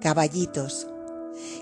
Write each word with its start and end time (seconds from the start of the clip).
caballitos. 0.00 0.88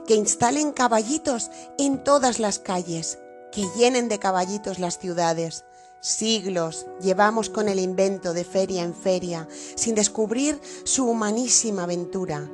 Que 0.07 0.15
instalen 0.15 0.73
caballitos 0.73 1.51
en 1.77 2.03
todas 2.03 2.39
las 2.39 2.59
calles, 2.59 3.19
que 3.53 3.67
llenen 3.77 4.09
de 4.09 4.19
caballitos 4.19 4.79
las 4.79 4.99
ciudades. 4.99 5.65
Siglos 6.01 6.87
llevamos 7.03 7.51
con 7.51 7.69
el 7.69 7.79
invento 7.79 8.33
de 8.33 8.45
feria 8.45 8.83
en 8.83 8.95
feria, 8.95 9.49
sin 9.75 9.95
descubrir 9.95 10.61
su 10.85 11.07
humanísima 11.07 11.85
aventura. 11.85 12.51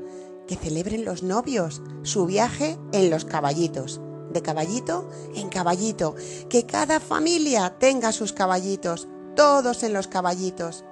Que 0.48 0.57
celebren 0.57 1.05
los 1.05 1.23
novios 1.23 1.83
su 2.03 2.27
viaje 2.27 2.79
en 2.93 3.11
los 3.11 3.25
caballitos, 3.25 4.01
de 4.32 4.43
caballito 4.43 5.09
en 5.35 5.48
caballito, 5.48 6.14
que 6.48 6.66
cada 6.66 7.01
familia 7.01 7.77
tenga 7.79 8.12
sus 8.12 8.32
caballitos, 8.32 9.09
todos 9.37 9.82
en 9.82 9.93
los 9.93 10.09
caballitos. 10.09 10.85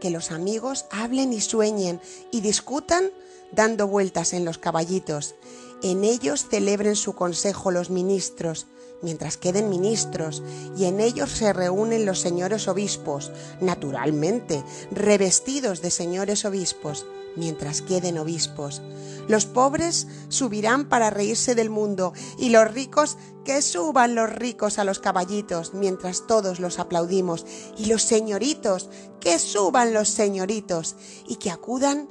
Que 0.00 0.10
los 0.10 0.30
amigos 0.30 0.86
hablen 0.90 1.32
y 1.32 1.40
sueñen 1.40 2.00
y 2.30 2.40
discutan 2.40 3.10
dando 3.52 3.86
vueltas 3.86 4.32
en 4.32 4.44
los 4.44 4.58
caballitos. 4.58 5.34
En 5.82 6.04
ellos 6.04 6.46
celebren 6.50 6.96
su 6.96 7.14
consejo 7.14 7.70
los 7.70 7.90
ministros, 7.90 8.66
mientras 9.02 9.36
queden 9.36 9.70
ministros, 9.70 10.42
y 10.76 10.84
en 10.84 11.00
ellos 11.00 11.30
se 11.30 11.52
reúnen 11.52 12.04
los 12.04 12.20
señores 12.20 12.68
obispos, 12.68 13.32
naturalmente, 13.60 14.62
revestidos 14.90 15.80
de 15.80 15.90
señores 15.90 16.44
obispos, 16.44 17.06
mientras 17.36 17.80
queden 17.80 18.18
obispos. 18.18 18.82
Los 19.28 19.46
pobres 19.46 20.06
subirán 20.28 20.88
para 20.88 21.10
reírse 21.10 21.54
del 21.54 21.70
mundo, 21.70 22.12
y 22.38 22.50
los 22.50 22.70
ricos 22.70 23.16
que 23.44 23.62
suban 23.62 24.14
los 24.14 24.30
ricos 24.30 24.78
a 24.78 24.84
los 24.84 24.98
caballitos, 24.98 25.72
mientras 25.72 26.26
todos 26.26 26.60
los 26.60 26.78
aplaudimos, 26.78 27.46
y 27.78 27.86
los 27.86 28.02
señoritos 28.02 28.90
que 29.20 29.38
suban 29.38 29.94
los 29.94 30.08
señoritos, 30.08 30.96
y 31.26 31.36
que 31.36 31.50
acudan 31.50 32.08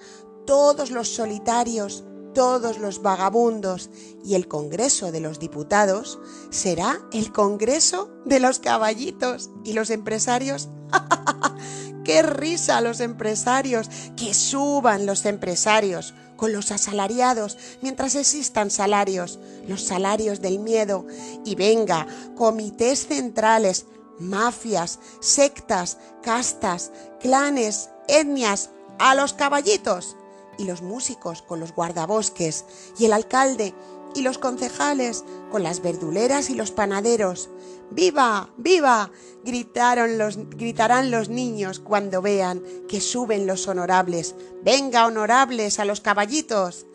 todos 0.49 0.89
los 0.89 1.09
solitarios, 1.09 2.03
todos 2.33 2.79
los 2.79 3.03
vagabundos 3.03 3.91
y 4.25 4.33
el 4.33 4.47
Congreso 4.47 5.11
de 5.11 5.19
los 5.19 5.37
Diputados 5.37 6.17
será 6.49 6.99
el 7.13 7.31
Congreso 7.31 8.09
de 8.25 8.39
los 8.39 8.57
caballitos 8.57 9.51
y 9.63 9.73
los 9.73 9.91
empresarios. 9.91 10.69
¡Qué 12.03 12.23
risa 12.23 12.81
los 12.81 12.99
empresarios! 12.99 13.91
Que 14.17 14.33
suban 14.33 15.05
los 15.05 15.27
empresarios 15.27 16.15
con 16.35 16.51
los 16.51 16.71
asalariados 16.71 17.55
mientras 17.83 18.15
existan 18.15 18.71
salarios, 18.71 19.37
los 19.67 19.83
salarios 19.83 20.41
del 20.41 20.57
miedo. 20.57 21.05
Y 21.45 21.53
venga, 21.53 22.07
comités 22.35 23.05
centrales, 23.05 23.85
mafias, 24.17 24.97
sectas, 25.19 25.99
castas, 26.23 26.91
clanes, 27.19 27.91
etnias, 28.07 28.71
a 28.97 29.15
los 29.15 29.33
caballitos 29.33 30.17
y 30.59 30.65
los 30.65 30.83
músicos 30.83 31.41
con 31.41 31.59
los 31.59 31.73
guardabosques, 31.73 32.65
y 32.99 33.05
el 33.05 33.13
alcalde 33.13 33.73
y 34.13 34.21
los 34.21 34.37
concejales 34.37 35.23
con 35.51 35.63
las 35.63 35.81
verduleras 35.81 36.49
y 36.49 36.55
los 36.55 36.71
panaderos. 36.71 37.49
¡Viva! 37.91 38.49
¡Viva! 38.57 39.11
Gritaron 39.43 40.17
los, 40.17 40.37
gritarán 40.49 41.11
los 41.11 41.29
niños 41.29 41.79
cuando 41.79 42.21
vean 42.21 42.63
que 42.87 43.01
suben 43.01 43.47
los 43.47 43.67
honorables. 43.67 44.35
¡Venga, 44.63 45.05
honorables, 45.05 45.79
a 45.79 45.85
los 45.85 46.01
caballitos! 46.01 46.85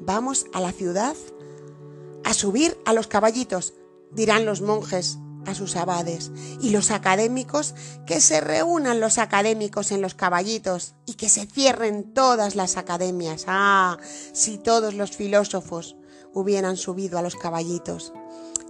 Vamos 0.00 0.46
a 0.52 0.60
la 0.60 0.72
ciudad 0.72 1.16
a 2.24 2.34
subir 2.34 2.76
a 2.84 2.92
los 2.92 3.06
caballitos, 3.06 3.74
dirán 4.10 4.44
los 4.44 4.60
monjes 4.60 5.18
a 5.46 5.54
sus 5.54 5.76
abades 5.76 6.30
y 6.60 6.70
los 6.70 6.90
académicos, 6.90 7.74
que 8.06 8.20
se 8.20 8.40
reúnan 8.40 9.00
los 9.00 9.18
académicos 9.18 9.92
en 9.92 10.02
los 10.02 10.14
caballitos 10.14 10.94
y 11.06 11.14
que 11.14 11.28
se 11.28 11.46
cierren 11.46 12.12
todas 12.14 12.54
las 12.54 12.76
academias. 12.76 13.44
Ah, 13.46 13.98
si 14.32 14.58
todos 14.58 14.94
los 14.94 15.12
filósofos 15.12 15.96
hubieran 16.36 16.76
subido 16.76 17.18
a 17.18 17.22
los 17.22 17.34
caballitos. 17.34 18.12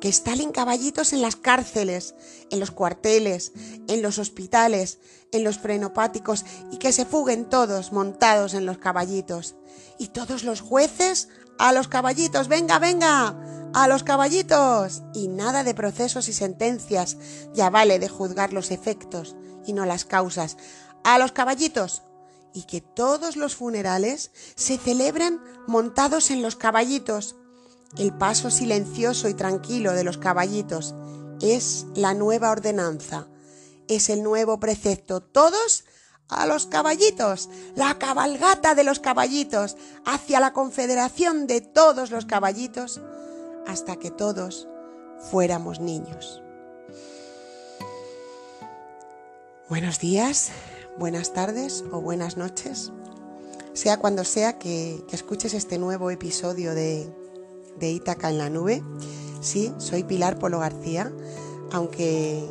Que 0.00 0.08
estalen 0.08 0.52
caballitos 0.52 1.12
en 1.12 1.22
las 1.22 1.36
cárceles, 1.36 2.14
en 2.50 2.60
los 2.60 2.70
cuarteles, 2.70 3.52
en 3.88 4.02
los 4.02 4.18
hospitales, 4.18 5.00
en 5.32 5.42
los 5.42 5.58
frenopáticos 5.58 6.44
y 6.70 6.76
que 6.76 6.92
se 6.92 7.06
fuguen 7.06 7.46
todos 7.46 7.92
montados 7.92 8.54
en 8.54 8.66
los 8.66 8.78
caballitos. 8.78 9.56
Y 9.98 10.08
todos 10.08 10.44
los 10.44 10.60
jueces 10.60 11.28
a 11.58 11.72
los 11.72 11.88
caballitos, 11.88 12.48
venga, 12.48 12.78
venga, 12.78 13.34
a 13.76 13.88
los 13.88 14.04
caballitos. 14.04 15.02
Y 15.12 15.28
nada 15.28 15.62
de 15.62 15.74
procesos 15.74 16.28
y 16.30 16.32
sentencias, 16.32 17.18
ya 17.52 17.68
vale 17.68 17.98
de 17.98 18.08
juzgar 18.08 18.54
los 18.54 18.70
efectos 18.70 19.36
y 19.66 19.74
no 19.74 19.84
las 19.84 20.06
causas. 20.06 20.56
A 21.04 21.18
los 21.18 21.32
caballitos. 21.32 22.02
Y 22.54 22.62
que 22.62 22.80
todos 22.80 23.36
los 23.36 23.54
funerales 23.54 24.30
se 24.54 24.78
celebren 24.78 25.42
montados 25.66 26.30
en 26.30 26.40
los 26.40 26.56
caballitos. 26.56 27.36
El 27.98 28.14
paso 28.14 28.50
silencioso 28.50 29.28
y 29.28 29.34
tranquilo 29.34 29.92
de 29.92 30.04
los 30.04 30.16
caballitos 30.16 30.94
es 31.42 31.84
la 31.94 32.14
nueva 32.14 32.50
ordenanza, 32.50 33.26
es 33.88 34.08
el 34.08 34.22
nuevo 34.22 34.58
precepto. 34.58 35.20
Todos 35.20 35.84
a 36.28 36.46
los 36.46 36.64
caballitos, 36.64 37.50
la 37.74 37.98
cabalgata 37.98 38.74
de 38.74 38.84
los 38.84 39.00
caballitos, 39.00 39.76
hacia 40.06 40.40
la 40.40 40.54
confederación 40.54 41.46
de 41.46 41.60
todos 41.60 42.10
los 42.10 42.24
caballitos, 42.24 43.02
hasta 43.66 43.96
que 43.96 44.10
todos 44.10 44.68
fuéramos 45.30 45.80
niños. 45.80 46.42
Buenos 49.68 49.98
días, 49.98 50.50
buenas 50.96 51.32
tardes 51.32 51.84
o 51.90 52.00
buenas 52.00 52.36
noches, 52.36 52.92
sea 53.72 53.98
cuando 53.98 54.24
sea 54.24 54.58
que, 54.58 55.02
escuches 55.12 55.54
este 55.54 55.78
nuevo 55.78 56.10
episodio 56.10 56.74
de, 56.74 57.12
de 57.78 57.90
Ítaca 57.90 58.30
en 58.30 58.38
la 58.38 58.48
nube. 58.48 58.82
Sí, 59.40 59.72
soy 59.78 60.04
Pilar 60.04 60.38
Polo 60.38 60.60
García, 60.60 61.12
aunque 61.72 62.48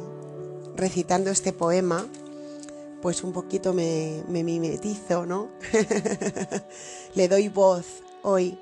recitando 0.76 1.30
este 1.30 1.54
poema 1.54 2.06
pues 3.06 3.24
un 3.24 3.34
poquito 3.34 3.72
me, 3.72 4.24
mimetizo, 4.28 5.28
¿no? 5.28 5.50
Le 7.14 7.28
doy 7.28 7.50
voz 7.50 7.86
hoy 8.24 8.60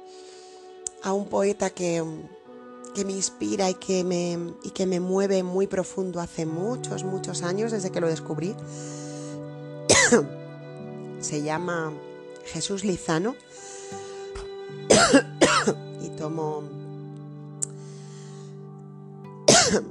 a 1.02 1.14
un 1.14 1.28
poeta 1.28 1.70
que, 1.70 2.04
que 2.94 3.06
me 3.06 3.14
inspira 3.14 3.70
y 3.70 3.76
que 3.76 4.04
me, 4.04 4.54
y 4.64 4.70
que 4.70 4.86
me 4.86 5.00
mueve 5.00 5.44
muy 5.44 5.68
profundo 5.68 6.20
hace 6.20 6.46
muchos, 6.46 7.04
muchos 7.04 7.44
años, 7.44 7.72
desde 7.72 7.92
que 7.92 8.00
lo 8.00 8.08
descubrí. 8.08 8.56
Se 11.20 11.42
llama 11.42 11.94
Jesús 12.46 12.84
Lizano 12.84 13.36
y 16.02 16.10
tomo... 16.10 16.64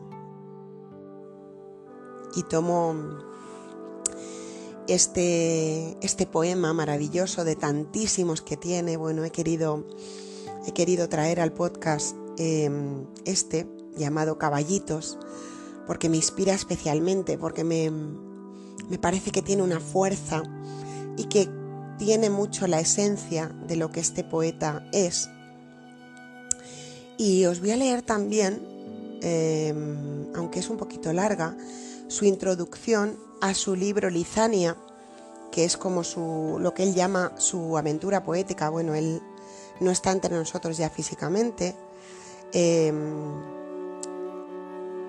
y 2.37 2.43
tomo 2.45 2.95
este, 4.89 5.97
este 6.01 6.27
poema 6.27 6.73
maravilloso 6.73 7.45
de 7.45 7.57
tantísimos 7.57 8.43
que 8.43 8.57
tiene. 8.57 8.97
Bueno, 8.97 9.25
he 9.25 9.31
querido, 9.31 9.85
he 10.67 10.73
querido 10.73 11.09
traer 11.09 11.41
al 11.41 11.53
podcast 11.53 12.17
em, 12.39 13.07
este 13.25 13.67
llamado 13.97 14.39
Caballitos 14.39 15.19
porque 15.87 16.09
me 16.09 16.17
inspira 16.17 16.55
especialmente, 16.55 17.39
porque 17.39 17.65
me, 17.65 17.91
me 17.91 18.99
parece 18.99 19.31
que 19.31 19.43
tiene 19.43 19.63
una 19.63 19.81
fuerza 19.81 20.43
y 21.17 21.25
que 21.25 21.49
tiene 21.99 22.31
mucho 22.31 22.67
la 22.67 22.81
esencia 22.81 23.49
de 23.67 23.77
lo 23.77 23.91
que 23.91 24.01
este 24.01 24.25
poeta 24.25 24.89
es. 24.93 25.29
Y 27.19 27.45
os 27.47 27.61
voy 27.61 27.73
a 27.73 27.77
leer 27.77 28.03
también, 28.03 28.61
em, 29.23 30.27
aunque 30.35 30.61
es 30.61 30.71
un 30.71 30.77
poquito 30.77 31.13
larga, 31.13 31.57
su 32.09 32.25
introducción 32.25 33.19
a 33.41 33.55
su 33.55 33.77
libro 33.77 34.11
Lizania, 34.11 34.77
que 35.51 35.65
es 35.65 35.77
como 35.77 36.05
su, 36.05 36.59
lo 36.61 36.75
que 36.75 36.83
él 36.83 36.95
llama 36.95 37.33
su 37.37 37.77
aventura 37.77 38.25
poética. 38.25 38.71
Bueno, 38.71 38.95
él 38.95 39.21
no 39.81 39.91
está 39.91 40.11
entre 40.11 40.35
nosotros 40.35 40.77
ya 40.77 40.91
físicamente. 40.91 41.77
Em, 42.53 42.95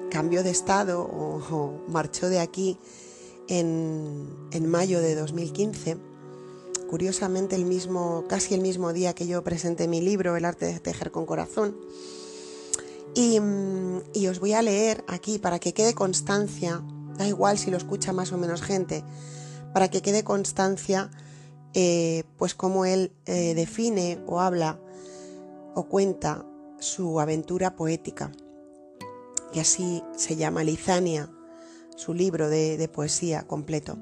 cambió 0.10 0.44
de 0.44 0.52
estado 0.52 1.02
o, 1.02 1.82
marchó 1.88 2.30
de 2.30 2.40
aquí 2.40 2.78
en, 3.48 4.30
en, 4.52 4.68
mayo 4.68 5.02
de 5.02 5.16
2015. 5.16 5.98
Curiosamente, 6.90 7.56
el 7.56 7.66
mismo, 7.66 8.26
casi 8.30 8.54
el 8.54 8.62
mismo 8.62 8.94
día 8.94 9.14
que 9.14 9.26
yo 9.26 9.44
presenté 9.44 9.88
mi 9.88 10.02
libro, 10.02 10.36
El 10.38 10.46
arte 10.46 10.68
de 10.68 10.80
tejer 10.80 11.12
con 11.12 11.26
corazón. 11.26 11.76
Y, 13.16 13.40
y 14.14 14.28
os 14.28 14.40
voy 14.40 14.54
a 14.54 14.62
leer 14.62 15.04
aquí 15.08 15.40
para 15.40 15.60
que 15.60 15.74
quede 15.74 15.94
constancia 15.94 16.84
da 17.18 17.28
igual 17.28 17.58
si 17.58 17.72
lo 17.72 17.78
escucha 17.78 18.14
más 18.14 18.32
o 18.32 18.38
menos 18.38 18.62
gente, 18.62 19.04
para 19.74 19.90
que 19.90 20.02
quede 20.02 20.24
constancia, 20.24 21.12
eh, 21.74 22.24
pues 22.38 22.56
cómo 22.56 22.86
él 22.86 23.12
eh, 23.26 23.54
define 23.56 24.20
o 24.28 24.40
habla 24.40 24.80
o 25.76 25.84
cuenta 25.88 26.46
su 26.84 27.20
aventura 27.20 27.76
poética. 27.76 28.32
Y 29.54 29.60
así 29.60 30.04
se 30.16 30.36
llama 30.36 30.64
Lizania, 30.64 31.30
su 31.96 32.14
libro 32.14 32.50
de, 32.50 32.90
poesía 32.92 33.44
completo. 33.44 33.98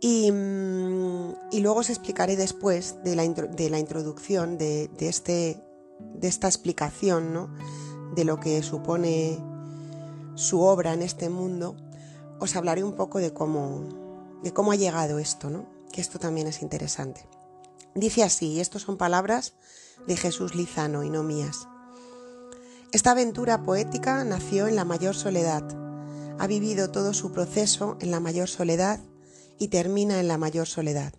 Y, 0.00 0.30
mm, 0.32 1.34
luego 1.60 1.80
os 1.80 1.90
explicaré 1.90 2.36
después 2.36 2.96
de 3.04 3.14
la, 3.14 3.24
introducción, 3.24 4.58
de, 4.58 4.90
este, 4.98 5.62
de 6.14 6.28
esta 6.28 6.48
explicación 6.48 7.32
¿no? 7.32 7.54
de 8.14 8.24
lo 8.24 8.40
que 8.40 8.62
supone 8.62 9.38
su 10.34 10.62
obra 10.62 10.92
en 10.92 11.02
este 11.02 11.30
mundo, 11.30 11.76
os 12.40 12.56
hablaré 12.56 12.82
un 12.82 12.94
poco 12.94 13.18
de 13.18 13.32
cómo, 13.32 14.38
de 14.42 14.52
cómo 14.52 14.72
ha 14.72 14.76
llegado 14.76 15.18
esto, 15.18 15.50
¿no? 15.50 15.66
que 15.92 16.00
esto 16.00 16.18
también 16.18 16.46
es 16.46 16.62
interesante. 16.62 17.26
Dice 17.94 18.24
así, 18.24 18.54
y 18.54 18.60
estas 18.60 18.82
son 18.82 18.98
palabras 18.98 19.54
de 20.06 20.16
Jesús 20.16 20.54
Lizano 20.54 21.02
y 21.02 21.10
no 21.10 21.22
mías. 21.22 21.68
Esta 22.92 23.10
aventura 23.10 23.64
poética 23.64 24.22
nació 24.24 24.68
en 24.68 24.76
la 24.76 24.84
mayor 24.84 25.16
soledad, 25.16 25.64
ha 26.38 26.46
vivido 26.46 26.90
todo 26.90 27.14
su 27.14 27.32
proceso 27.32 27.96
en 28.00 28.12
la 28.12 28.20
mayor 28.20 28.48
soledad 28.48 29.00
y 29.58 29.68
termina 29.68 30.20
en 30.20 30.28
la 30.28 30.38
mayor 30.38 30.68
soledad. 30.68 31.12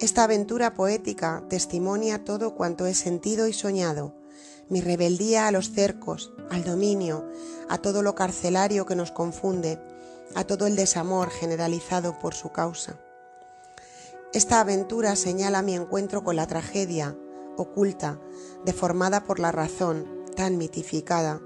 Esta 0.00 0.24
aventura 0.24 0.74
poética 0.74 1.44
testimonia 1.50 2.24
todo 2.24 2.54
cuanto 2.54 2.86
he 2.86 2.94
sentido 2.94 3.48
y 3.48 3.52
soñado, 3.52 4.14
mi 4.70 4.80
rebeldía 4.80 5.46
a 5.46 5.52
los 5.52 5.72
cercos, 5.72 6.32
al 6.50 6.64
dominio, 6.64 7.28
a 7.68 7.78
todo 7.78 8.02
lo 8.02 8.14
carcelario 8.14 8.86
que 8.86 8.96
nos 8.96 9.12
confunde, 9.12 9.78
a 10.34 10.44
todo 10.44 10.66
el 10.66 10.74
desamor 10.74 11.30
generalizado 11.30 12.18
por 12.18 12.34
su 12.34 12.50
causa. 12.50 12.98
Esta 14.32 14.60
aventura 14.60 15.16
señala 15.16 15.62
mi 15.62 15.74
encuentro 15.74 16.24
con 16.24 16.36
la 16.36 16.46
tragedia, 16.46 17.16
oculta, 17.56 18.20
deformada 18.64 19.24
por 19.24 19.38
la 19.38 19.52
razón, 19.52 20.17
tan 20.38 20.56
mitificada, 20.56 21.40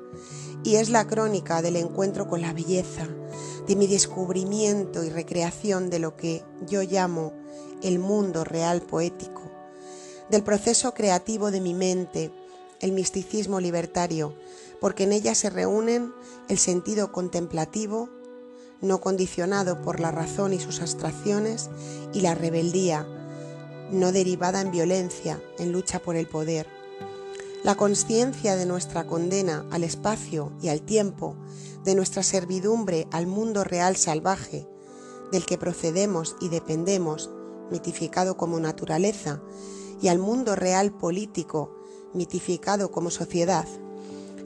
y 0.64 0.76
es 0.76 0.90
la 0.90 1.06
crónica 1.06 1.62
del 1.62 1.76
encuentro 1.76 2.28
con 2.28 2.42
la 2.42 2.52
belleza, 2.52 3.08
de 3.66 3.74
mi 3.74 3.86
descubrimiento 3.86 5.02
y 5.02 5.08
recreación 5.08 5.88
de 5.88 5.98
lo 5.98 6.14
que 6.14 6.44
yo 6.68 6.82
llamo 6.82 7.32
el 7.82 7.98
mundo 7.98 8.44
real 8.44 8.82
poético, 8.82 9.50
del 10.28 10.42
proceso 10.42 10.92
creativo 10.92 11.50
de 11.50 11.62
mi 11.62 11.72
mente, 11.72 12.34
el 12.80 12.92
misticismo 12.92 13.60
libertario, 13.60 14.36
porque 14.78 15.04
en 15.04 15.12
ella 15.12 15.34
se 15.34 15.48
reúnen 15.48 16.12
el 16.50 16.58
sentido 16.58 17.12
contemplativo, 17.12 18.10
no 18.82 19.00
condicionado 19.00 19.80
por 19.80 20.00
la 20.00 20.10
razón 20.10 20.52
y 20.52 20.60
sus 20.60 20.82
abstracciones, 20.82 21.70
y 22.12 22.20
la 22.20 22.34
rebeldía, 22.34 23.06
no 23.90 24.12
derivada 24.12 24.60
en 24.60 24.70
violencia, 24.70 25.42
en 25.58 25.72
lucha 25.72 25.98
por 25.98 26.14
el 26.14 26.28
poder. 26.28 26.81
La 27.64 27.76
conciencia 27.76 28.56
de 28.56 28.66
nuestra 28.66 29.06
condena 29.06 29.64
al 29.70 29.84
espacio 29.84 30.52
y 30.60 30.68
al 30.68 30.82
tiempo, 30.82 31.36
de 31.84 31.94
nuestra 31.94 32.24
servidumbre 32.24 33.06
al 33.12 33.28
mundo 33.28 33.62
real 33.62 33.94
salvaje, 33.94 34.66
del 35.30 35.46
que 35.46 35.58
procedemos 35.58 36.34
y 36.40 36.48
dependemos, 36.48 37.30
mitificado 37.70 38.36
como 38.36 38.58
naturaleza, 38.58 39.40
y 40.00 40.08
al 40.08 40.18
mundo 40.18 40.56
real 40.56 40.90
político, 40.90 41.72
mitificado 42.14 42.90
como 42.90 43.10
sociedad, 43.10 43.68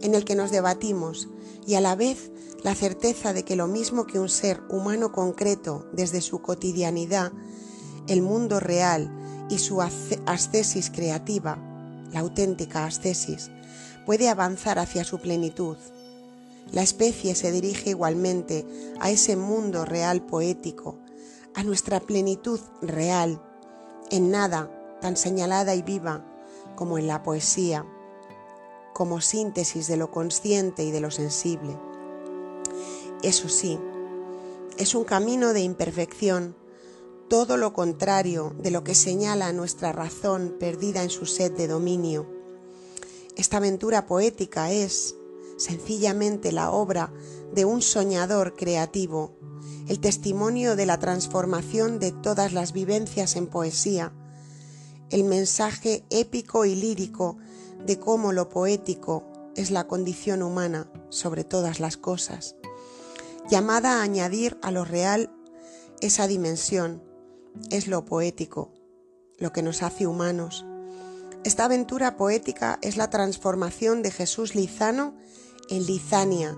en 0.02 0.14
el 0.14 0.26
que 0.26 0.34
nos 0.34 0.50
debatimos 0.50 1.30
y 1.66 1.76
a 1.76 1.80
la 1.80 1.96
vez 1.96 2.30
la 2.62 2.74
certeza 2.74 3.32
de 3.32 3.44
que 3.44 3.56
lo 3.56 3.66
mismo 3.66 4.06
que 4.06 4.18
un 4.18 4.28
ser 4.28 4.60
humano 4.68 5.12
concreto 5.12 5.86
desde 5.90 6.20
su 6.20 6.42
cotidianidad, 6.42 7.32
el 8.08 8.20
mundo 8.20 8.60
real 8.60 9.10
y 9.48 9.56
su 9.56 9.80
ascesis 9.80 10.90
creativa, 10.90 11.75
la 12.16 12.22
auténtica 12.22 12.86
ascesis, 12.86 13.50
puede 14.06 14.30
avanzar 14.30 14.78
hacia 14.78 15.04
su 15.04 15.18
plenitud. 15.18 15.76
La 16.72 16.80
especie 16.80 17.34
se 17.34 17.52
dirige 17.52 17.90
igualmente 17.90 18.64
a 19.00 19.10
ese 19.10 19.36
mundo 19.36 19.84
real 19.84 20.24
poético, 20.24 20.96
a 21.54 21.62
nuestra 21.62 22.00
plenitud 22.00 22.58
real, 22.80 23.42
en 24.10 24.30
nada 24.30 24.70
tan 25.02 25.18
señalada 25.18 25.74
y 25.74 25.82
viva 25.82 26.24
como 26.74 26.96
en 26.96 27.06
la 27.06 27.22
poesía, 27.22 27.84
como 28.94 29.20
síntesis 29.20 29.86
de 29.86 29.98
lo 29.98 30.10
consciente 30.10 30.84
y 30.84 30.92
de 30.92 31.00
lo 31.00 31.10
sensible. 31.10 31.78
Eso 33.22 33.50
sí, 33.50 33.78
es 34.78 34.94
un 34.94 35.04
camino 35.04 35.52
de 35.52 35.60
imperfección, 35.60 36.56
todo 37.28 37.56
lo 37.56 37.72
contrario 37.72 38.54
de 38.58 38.70
lo 38.70 38.84
que 38.84 38.94
señala 38.94 39.52
nuestra 39.52 39.92
razón 39.92 40.56
perdida 40.58 41.02
en 41.02 41.10
su 41.10 41.26
sed 41.26 41.52
de 41.52 41.66
dominio. 41.66 42.26
Esta 43.36 43.56
aventura 43.56 44.06
poética 44.06 44.70
es, 44.70 45.16
sencillamente, 45.56 46.52
la 46.52 46.70
obra 46.70 47.12
de 47.52 47.64
un 47.64 47.82
soñador 47.82 48.54
creativo, 48.54 49.36
el 49.88 50.00
testimonio 50.00 50.76
de 50.76 50.86
la 50.86 50.98
transformación 50.98 51.98
de 51.98 52.12
todas 52.12 52.52
las 52.52 52.72
vivencias 52.72 53.36
en 53.36 53.46
poesía, 53.46 54.12
el 55.10 55.24
mensaje 55.24 56.04
épico 56.10 56.64
y 56.64 56.74
lírico 56.74 57.38
de 57.84 57.98
cómo 57.98 58.32
lo 58.32 58.48
poético 58.48 59.24
es 59.54 59.70
la 59.70 59.86
condición 59.86 60.42
humana 60.42 60.90
sobre 61.08 61.44
todas 61.44 61.80
las 61.80 61.96
cosas, 61.96 62.56
llamada 63.48 63.98
a 63.98 64.02
añadir 64.02 64.58
a 64.62 64.70
lo 64.70 64.84
real 64.84 65.32
esa 66.00 66.26
dimensión, 66.26 67.02
es 67.70 67.86
lo 67.86 68.04
poético, 68.04 68.72
lo 69.38 69.52
que 69.52 69.62
nos 69.62 69.82
hace 69.82 70.06
humanos. 70.06 70.64
Esta 71.44 71.66
aventura 71.66 72.16
poética 72.16 72.78
es 72.82 72.96
la 72.96 73.10
transformación 73.10 74.02
de 74.02 74.10
Jesús 74.10 74.54
Lizano 74.54 75.14
en 75.70 75.86
Lizania, 75.86 76.56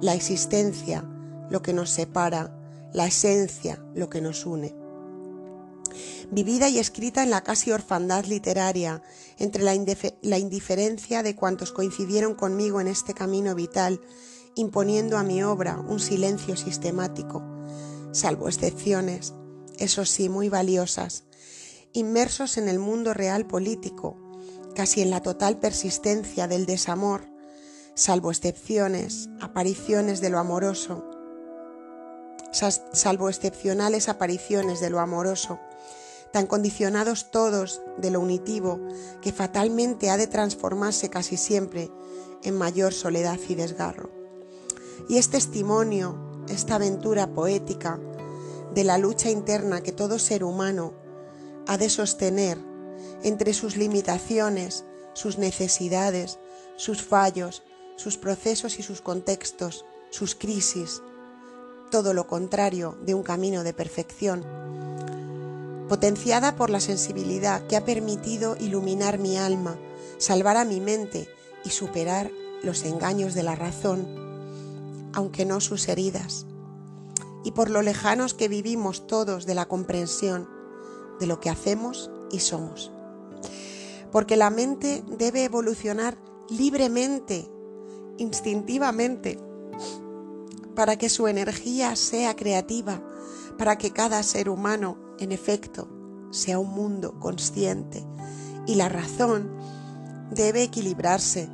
la 0.00 0.14
existencia, 0.14 1.04
lo 1.50 1.62
que 1.62 1.72
nos 1.72 1.90
separa, 1.90 2.54
la 2.92 3.06
esencia, 3.06 3.82
lo 3.94 4.08
que 4.10 4.20
nos 4.20 4.46
une 4.46 4.74
vivida 6.30 6.68
y 6.68 6.78
escrita 6.78 7.22
en 7.22 7.30
la 7.30 7.42
casi 7.42 7.72
orfandad 7.72 8.24
literaria, 8.26 9.02
entre 9.38 9.62
la, 9.62 10.38
indiferencia 10.38 11.22
de 11.22 11.34
cuantos 11.34 11.72
coincidieron 11.72 12.34
conmigo 12.34 12.80
en 12.80 12.88
este 12.88 13.14
camino 13.14 13.54
vital, 13.54 14.00
imponiendo 14.54 15.16
a 15.16 15.22
mi 15.22 15.42
obra 15.42 15.78
un 15.78 16.00
silencio 16.00 16.56
sistemático, 16.56 17.42
salvo 18.12 18.48
excepciones, 18.48 19.34
eso 19.78 20.04
sí, 20.04 20.28
muy 20.28 20.48
valiosas, 20.48 21.24
inmersos 21.92 22.58
en 22.58 22.68
el 22.68 22.78
mundo 22.78 23.14
real 23.14 23.46
político, 23.46 24.16
casi 24.74 25.02
en 25.02 25.10
la 25.10 25.22
total 25.22 25.58
persistencia 25.58 26.46
del 26.46 26.66
desamor, 26.66 27.22
salvo 27.94 28.30
excepciones, 28.30 29.28
apariciones 29.40 30.20
de 30.20 30.30
lo 30.30 30.38
amoroso, 30.38 31.04
salvo 32.52 33.28
excepcionales 33.28 34.08
apariciones 34.08 34.80
de 34.80 34.90
lo 34.90 35.00
amoroso, 35.00 35.58
tan 36.32 36.46
condicionados 36.46 37.30
todos 37.30 37.80
de 37.98 38.10
lo 38.10 38.20
unitivo 38.20 38.80
que 39.22 39.32
fatalmente 39.32 40.10
ha 40.10 40.16
de 40.16 40.26
transformarse 40.26 41.10
casi 41.10 41.36
siempre 41.36 41.90
en 42.42 42.56
mayor 42.56 42.92
soledad 42.92 43.38
y 43.48 43.54
desgarro. 43.54 44.10
Y 45.08 45.16
es 45.16 45.30
testimonio, 45.30 46.44
esta 46.48 46.76
aventura 46.76 47.28
poética, 47.28 47.98
de 48.74 48.84
la 48.84 48.98
lucha 48.98 49.30
interna 49.30 49.82
que 49.82 49.92
todo 49.92 50.18
ser 50.18 50.44
humano 50.44 50.94
ha 51.66 51.78
de 51.78 51.90
sostener 51.90 52.58
entre 53.22 53.54
sus 53.54 53.76
limitaciones, 53.76 54.84
sus 55.14 55.38
necesidades, 55.38 56.38
sus 56.76 57.02
fallos, 57.02 57.62
sus 57.96 58.16
procesos 58.16 58.78
y 58.78 58.82
sus 58.82 59.00
contextos, 59.00 59.84
sus 60.10 60.34
crisis, 60.34 61.02
todo 61.90 62.14
lo 62.14 62.26
contrario 62.26 62.96
de 63.04 63.14
un 63.14 63.22
camino 63.22 63.64
de 63.64 63.72
perfección. 63.72 64.44
Potenciada 65.88 66.54
por 66.54 66.70
la 66.70 66.80
sensibilidad 66.80 67.66
que 67.66 67.76
ha 67.76 67.84
permitido 67.84 68.56
iluminar 68.60 69.18
mi 69.18 69.36
alma, 69.36 69.76
salvar 70.18 70.56
a 70.56 70.64
mi 70.64 70.80
mente 70.80 71.28
y 71.64 71.70
superar 71.70 72.30
los 72.62 72.84
engaños 72.84 73.34
de 73.34 73.42
la 73.42 73.56
razón, 73.56 74.06
aunque 75.14 75.44
no 75.44 75.60
sus 75.60 75.88
heridas, 75.88 76.46
y 77.44 77.52
por 77.52 77.70
lo 77.70 77.82
lejanos 77.82 78.34
que 78.34 78.48
vivimos 78.48 79.06
todos 79.06 79.46
de 79.46 79.54
la 79.54 79.66
comprensión 79.66 80.48
de 81.20 81.26
lo 81.26 81.40
que 81.40 81.50
hacemos 81.50 82.10
y 82.30 82.40
somos. 82.40 82.90
Porque 84.12 84.36
la 84.36 84.50
mente 84.50 85.04
debe 85.18 85.44
evolucionar 85.44 86.16
libremente, 86.48 87.48
instintivamente, 88.16 89.38
para 90.74 90.96
que 90.96 91.08
su 91.08 91.26
energía 91.26 91.96
sea 91.96 92.36
creativa, 92.36 93.02
para 93.58 93.76
que 93.76 93.92
cada 93.92 94.22
ser 94.22 94.48
humano 94.48 95.08
en 95.18 95.32
efecto, 95.32 95.88
sea 96.30 96.58
un 96.58 96.70
mundo 96.70 97.18
consciente 97.18 98.04
y 98.66 98.74
la 98.74 98.88
razón 98.88 99.50
debe 100.30 100.62
equilibrarse, 100.62 101.48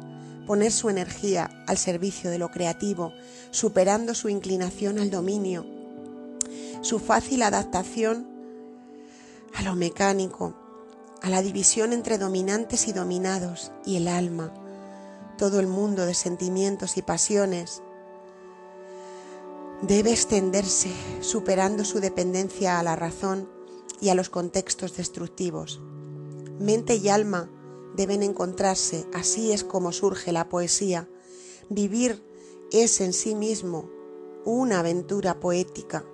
poner 0.47 0.73
su 0.73 0.91
energía 0.91 1.65
al 1.67 1.79
servicio 1.79 2.31
de 2.31 2.39
lo 2.39 2.51
creativo, 2.51 3.13
superando 3.51 4.15
su 4.15 4.29
inclinación 4.29 4.99
al 4.99 5.11
dominio, 5.11 5.65
su 6.85 6.99
fácil 6.99 7.43
adaptación 7.43 8.29
a 9.55 9.63
lo 9.63 9.75
mecánico, 9.75 10.55
a 11.23 11.31
la 11.31 11.41
división 11.41 11.95
entre 11.95 12.19
dominantes 12.19 12.89
y 12.89 12.93
dominados 12.93 13.73
y 13.87 13.97
el 13.97 14.07
alma, 14.07 14.53
todo 15.39 15.61
el 15.61 15.67
mundo 15.67 16.05
de 16.05 16.13
sentimientos 16.13 16.99
y 16.99 17.03
pasiones, 17.03 17.83
debe 19.81 20.13
extenderse, 20.13 20.91
superando 21.21 21.87
su 21.87 22.01
dependencia 22.01 22.79
a 22.79 22.83
la 22.83 22.97
razón 22.97 23.49
y 24.03 24.11
a 24.11 24.15
los 24.15 24.29
contextos 24.29 24.95
destructivos. 24.95 25.81
Mente 26.59 26.97
y 26.97 27.09
alma 27.09 27.49
deben 27.97 28.23
encontrarse, 28.23 29.07
así 29.15 29.53
es 29.53 29.65
como 29.65 29.91
surge 29.91 30.33
la 30.33 30.51
poesía. 30.51 31.09
Vivir 31.71 32.23
es 32.73 33.01
en 33.01 33.15
sí 33.15 33.35
mismo 33.35 33.89
una 34.45 34.81
aventura 34.81 35.41
poética 35.41 36.05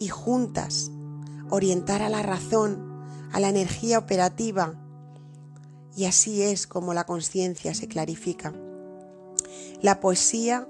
y 0.00 0.08
juntas 0.08 0.90
orientar 1.50 2.02
a 2.02 2.08
la 2.08 2.22
razón, 2.22 3.04
a 3.32 3.38
la 3.38 3.50
energía 3.50 3.98
operativa 3.98 4.74
y 5.96 6.06
así 6.06 6.42
es 6.42 6.66
como 6.66 6.94
la 6.94 7.04
conciencia 7.04 7.74
se 7.74 7.86
clarifica. 7.86 8.54
La 9.82 10.00
poesía 10.00 10.68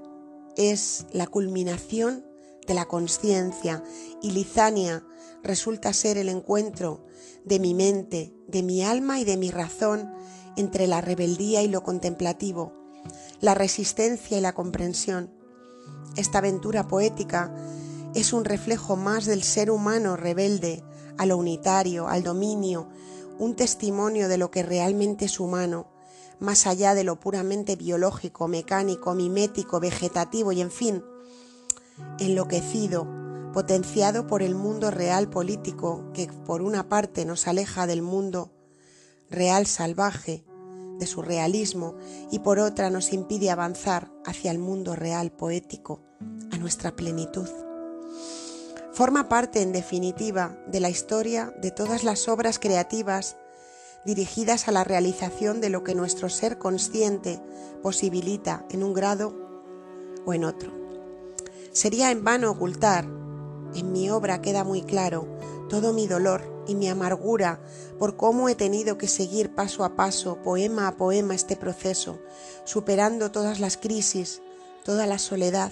es 0.57 1.05
la 1.13 1.27
culminación 1.27 2.25
de 2.67 2.73
la 2.73 2.87
conciencia 2.87 3.83
y 4.21 4.31
Lizania 4.31 5.03
resulta 5.43 5.93
ser 5.93 6.17
el 6.17 6.29
encuentro 6.29 7.05
de 7.45 7.59
mi 7.59 7.73
mente, 7.73 8.33
de 8.47 8.63
mi 8.63 8.83
alma 8.83 9.19
y 9.19 9.23
de 9.23 9.37
mi 9.37 9.49
razón 9.49 10.11
entre 10.57 10.87
la 10.87 11.01
rebeldía 11.01 11.61
y 11.63 11.67
lo 11.67 11.83
contemplativo, 11.83 12.73
la 13.39 13.53
resistencia 13.53 14.37
y 14.37 14.41
la 14.41 14.53
comprensión. 14.53 15.31
Esta 16.17 16.39
aventura 16.39 16.87
poética 16.87 17.55
es 18.13 18.33
un 18.33 18.45
reflejo 18.45 18.95
más 18.95 19.25
del 19.25 19.43
ser 19.43 19.71
humano 19.71 20.17
rebelde 20.17 20.83
a 21.17 21.25
lo 21.25 21.37
unitario, 21.37 22.07
al 22.07 22.23
dominio, 22.23 22.89
un 23.39 23.55
testimonio 23.55 24.27
de 24.27 24.37
lo 24.37 24.51
que 24.51 24.63
realmente 24.63 25.25
es 25.25 25.39
humano, 25.39 25.87
más 26.39 26.67
allá 26.67 26.93
de 26.93 27.03
lo 27.03 27.19
puramente 27.19 27.75
biológico, 27.75 28.47
mecánico, 28.47 29.13
mimético, 29.13 29.79
vegetativo 29.79 30.51
y 30.51 30.61
en 30.61 30.71
fin, 30.71 31.03
enloquecido, 32.19 33.07
potenciado 33.53 34.27
por 34.27 34.41
el 34.41 34.55
mundo 34.55 34.91
real 34.91 35.29
político 35.29 36.11
que 36.13 36.27
por 36.27 36.61
una 36.61 36.89
parte 36.89 37.25
nos 37.25 37.47
aleja 37.47 37.87
del 37.87 38.01
mundo 38.01 38.51
real 39.29 39.65
salvaje, 39.67 40.43
de 40.99 41.07
su 41.07 41.21
realismo, 41.21 41.95
y 42.31 42.39
por 42.39 42.59
otra 42.59 42.89
nos 42.89 43.13
impide 43.13 43.49
avanzar 43.49 44.11
hacia 44.25 44.51
el 44.51 44.59
mundo 44.59 44.95
real 44.95 45.31
poético, 45.31 46.01
a 46.51 46.57
nuestra 46.57 46.95
plenitud. 46.95 47.47
Forma 48.93 49.29
parte, 49.29 49.61
en 49.61 49.71
definitiva, 49.71 50.57
de 50.67 50.79
la 50.79 50.89
historia 50.89 51.53
de 51.61 51.71
todas 51.71 52.03
las 52.03 52.27
obras 52.27 52.59
creativas 52.59 53.37
dirigidas 54.05 54.67
a 54.67 54.71
la 54.71 54.83
realización 54.83 55.61
de 55.61 55.69
lo 55.69 55.83
que 55.83 55.95
nuestro 55.95 56.29
ser 56.29 56.57
consciente 56.57 57.41
posibilita 57.81 58.65
en 58.69 58.83
un 58.83 58.93
grado 58.93 59.33
o 60.25 60.33
en 60.33 60.43
otro. 60.43 60.71
Sería 61.71 62.11
en 62.11 62.23
vano 62.23 62.51
ocultar, 62.51 63.05
en 63.75 63.91
mi 63.91 64.09
obra 64.09 64.41
queda 64.41 64.63
muy 64.63 64.81
claro, 64.81 65.27
todo 65.69 65.93
mi 65.93 66.07
dolor 66.07 66.63
y 66.67 66.75
mi 66.75 66.89
amargura 66.89 67.61
por 67.97 68.17
cómo 68.17 68.49
he 68.49 68.55
tenido 68.55 68.97
que 68.97 69.07
seguir 69.07 69.55
paso 69.55 69.83
a 69.83 69.95
paso, 69.95 70.41
poema 70.43 70.87
a 70.87 70.97
poema, 70.97 71.33
este 71.33 71.55
proceso, 71.55 72.19
superando 72.65 73.31
todas 73.31 73.59
las 73.59 73.77
crisis, 73.77 74.41
toda 74.83 75.07
la 75.07 75.17
soledad. 75.17 75.71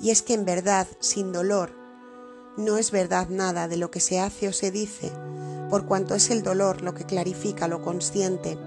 Y 0.00 0.10
es 0.10 0.22
que 0.22 0.34
en 0.34 0.44
verdad, 0.44 0.86
sin 1.00 1.32
dolor, 1.32 1.72
no 2.56 2.76
es 2.76 2.90
verdad 2.90 3.28
nada 3.28 3.68
de 3.68 3.76
lo 3.76 3.90
que 3.90 4.00
se 4.00 4.20
hace 4.20 4.48
o 4.48 4.52
se 4.52 4.70
dice, 4.70 5.12
por 5.70 5.86
cuanto 5.86 6.14
es 6.14 6.30
el 6.30 6.42
dolor 6.42 6.82
lo 6.82 6.94
que 6.94 7.04
clarifica 7.04 7.68
lo 7.68 7.82
consciente. 7.82 8.58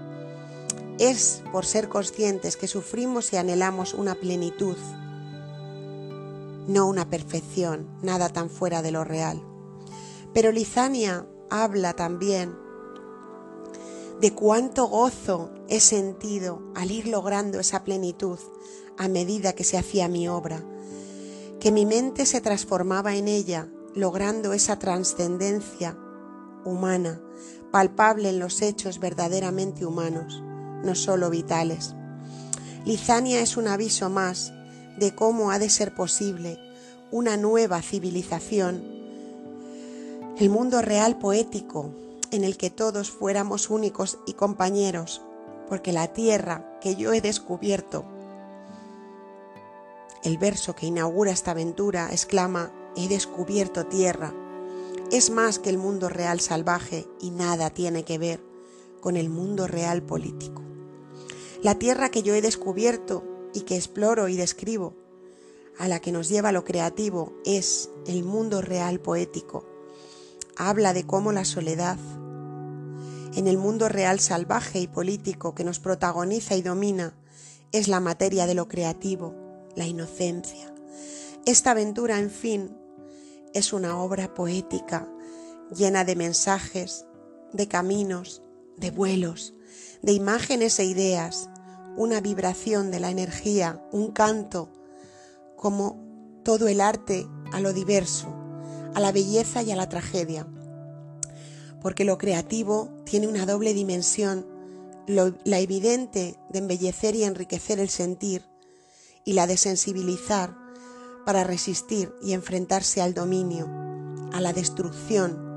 Es 0.98 1.42
por 1.52 1.66
ser 1.66 1.88
conscientes 1.88 2.56
que 2.56 2.68
sufrimos 2.68 3.32
y 3.32 3.36
anhelamos 3.36 3.94
una 3.94 4.14
plenitud, 4.14 4.76
no 6.68 6.86
una 6.86 7.08
perfección, 7.10 7.88
nada 8.02 8.28
tan 8.28 8.48
fuera 8.48 8.82
de 8.82 8.92
lo 8.92 9.04
real. 9.04 9.42
Pero 10.32 10.52
Lizania 10.52 11.26
habla 11.50 11.92
también 11.94 12.56
de 14.20 14.32
cuánto 14.32 14.86
gozo 14.86 15.50
he 15.68 15.80
sentido 15.80 16.62
al 16.74 16.90
ir 16.92 17.08
logrando 17.08 17.58
esa 17.58 17.82
plenitud 17.82 18.38
a 18.96 19.08
medida 19.08 19.52
que 19.52 19.64
se 19.64 19.76
hacía 19.76 20.08
mi 20.08 20.28
obra, 20.28 20.62
que 21.62 21.70
mi 21.70 21.86
mente 21.86 22.26
se 22.26 22.40
transformaba 22.40 23.14
en 23.14 23.28
ella, 23.28 23.68
logrando 23.94 24.52
esa 24.52 24.80
trascendencia 24.80 25.96
humana, 26.64 27.20
palpable 27.70 28.30
en 28.30 28.40
los 28.40 28.62
hechos 28.62 28.98
verdaderamente 28.98 29.86
humanos, 29.86 30.42
no 30.82 30.96
solo 30.96 31.30
vitales. 31.30 31.94
Lizania 32.84 33.40
es 33.40 33.56
un 33.56 33.68
aviso 33.68 34.10
más 34.10 34.52
de 34.98 35.14
cómo 35.14 35.52
ha 35.52 35.60
de 35.60 35.70
ser 35.70 35.94
posible 35.94 36.58
una 37.12 37.36
nueva 37.36 37.80
civilización, 37.80 38.82
el 40.38 40.50
mundo 40.50 40.82
real 40.82 41.16
poético 41.20 41.94
en 42.32 42.42
el 42.42 42.56
que 42.56 42.70
todos 42.70 43.12
fuéramos 43.12 43.70
únicos 43.70 44.18
y 44.26 44.32
compañeros, 44.32 45.22
porque 45.68 45.92
la 45.92 46.08
tierra 46.08 46.76
que 46.80 46.96
yo 46.96 47.12
he 47.12 47.20
descubierto, 47.20 48.04
el 50.22 50.38
verso 50.38 50.74
que 50.74 50.86
inaugura 50.86 51.32
esta 51.32 51.50
aventura 51.50 52.08
exclama, 52.10 52.72
he 52.96 53.08
descubierto 53.08 53.86
tierra, 53.86 54.34
es 55.10 55.30
más 55.30 55.58
que 55.58 55.68
el 55.68 55.78
mundo 55.78 56.08
real 56.08 56.40
salvaje 56.40 57.06
y 57.20 57.30
nada 57.30 57.70
tiene 57.70 58.04
que 58.04 58.18
ver 58.18 58.42
con 59.00 59.16
el 59.16 59.28
mundo 59.28 59.66
real 59.66 60.02
político. 60.02 60.62
La 61.62 61.74
tierra 61.78 62.10
que 62.10 62.22
yo 62.22 62.34
he 62.34 62.40
descubierto 62.40 63.22
y 63.52 63.62
que 63.62 63.76
exploro 63.76 64.28
y 64.28 64.36
describo, 64.36 64.94
a 65.78 65.88
la 65.88 66.00
que 66.00 66.12
nos 66.12 66.28
lleva 66.28 66.52
lo 66.52 66.64
creativo, 66.64 67.34
es 67.44 67.90
el 68.06 68.24
mundo 68.24 68.62
real 68.62 69.00
poético. 69.00 69.66
Habla 70.56 70.92
de 70.92 71.06
cómo 71.06 71.32
la 71.32 71.44
soledad, 71.44 71.98
en 73.34 73.46
el 73.46 73.58
mundo 73.58 73.88
real 73.88 74.20
salvaje 74.20 74.78
y 74.80 74.86
político 74.86 75.54
que 75.54 75.64
nos 75.64 75.80
protagoniza 75.80 76.54
y 76.54 76.62
domina, 76.62 77.18
es 77.72 77.88
la 77.88 78.00
materia 78.00 78.46
de 78.46 78.54
lo 78.54 78.68
creativo, 78.68 79.34
la 79.74 79.86
inocencia. 79.86 80.72
Esta 81.44 81.72
aventura, 81.72 82.18
en 82.18 82.30
fin, 82.30 82.76
es 83.52 83.72
una 83.72 83.98
obra 84.00 84.34
poética 84.34 85.08
llena 85.74 86.04
de 86.04 86.16
mensajes, 86.16 87.06
de 87.52 87.66
caminos, 87.66 88.42
de 88.76 88.90
vuelos, 88.90 89.54
de 90.02 90.12
imágenes 90.12 90.78
e 90.78 90.84
ideas, 90.84 91.48
una 91.96 92.20
vibración 92.20 92.90
de 92.90 93.00
la 93.00 93.10
energía, 93.10 93.82
un 93.92 94.12
canto, 94.12 94.68
como 95.56 96.40
todo 96.44 96.68
el 96.68 96.80
arte 96.80 97.26
a 97.52 97.60
lo 97.60 97.72
diverso, 97.72 98.28
a 98.94 99.00
la 99.00 99.12
belleza 99.12 99.62
y 99.62 99.70
a 99.70 99.76
la 99.76 99.88
tragedia. 99.88 100.46
Porque 101.80 102.04
lo 102.04 102.18
creativo 102.18 102.90
tiene 103.04 103.28
una 103.28 103.46
doble 103.46 103.74
dimensión, 103.74 104.46
la 105.06 105.58
evidente 105.58 106.38
de 106.50 106.58
embellecer 106.60 107.14
y 107.16 107.24
enriquecer 107.24 107.80
el 107.80 107.88
sentir 107.88 108.51
y 109.24 109.34
la 109.34 109.46
de 109.46 109.56
sensibilizar 109.56 110.56
para 111.24 111.44
resistir 111.44 112.14
y 112.22 112.32
enfrentarse 112.32 113.00
al 113.00 113.14
dominio, 113.14 113.68
a 114.32 114.40
la 114.40 114.52
destrucción, 114.52 115.52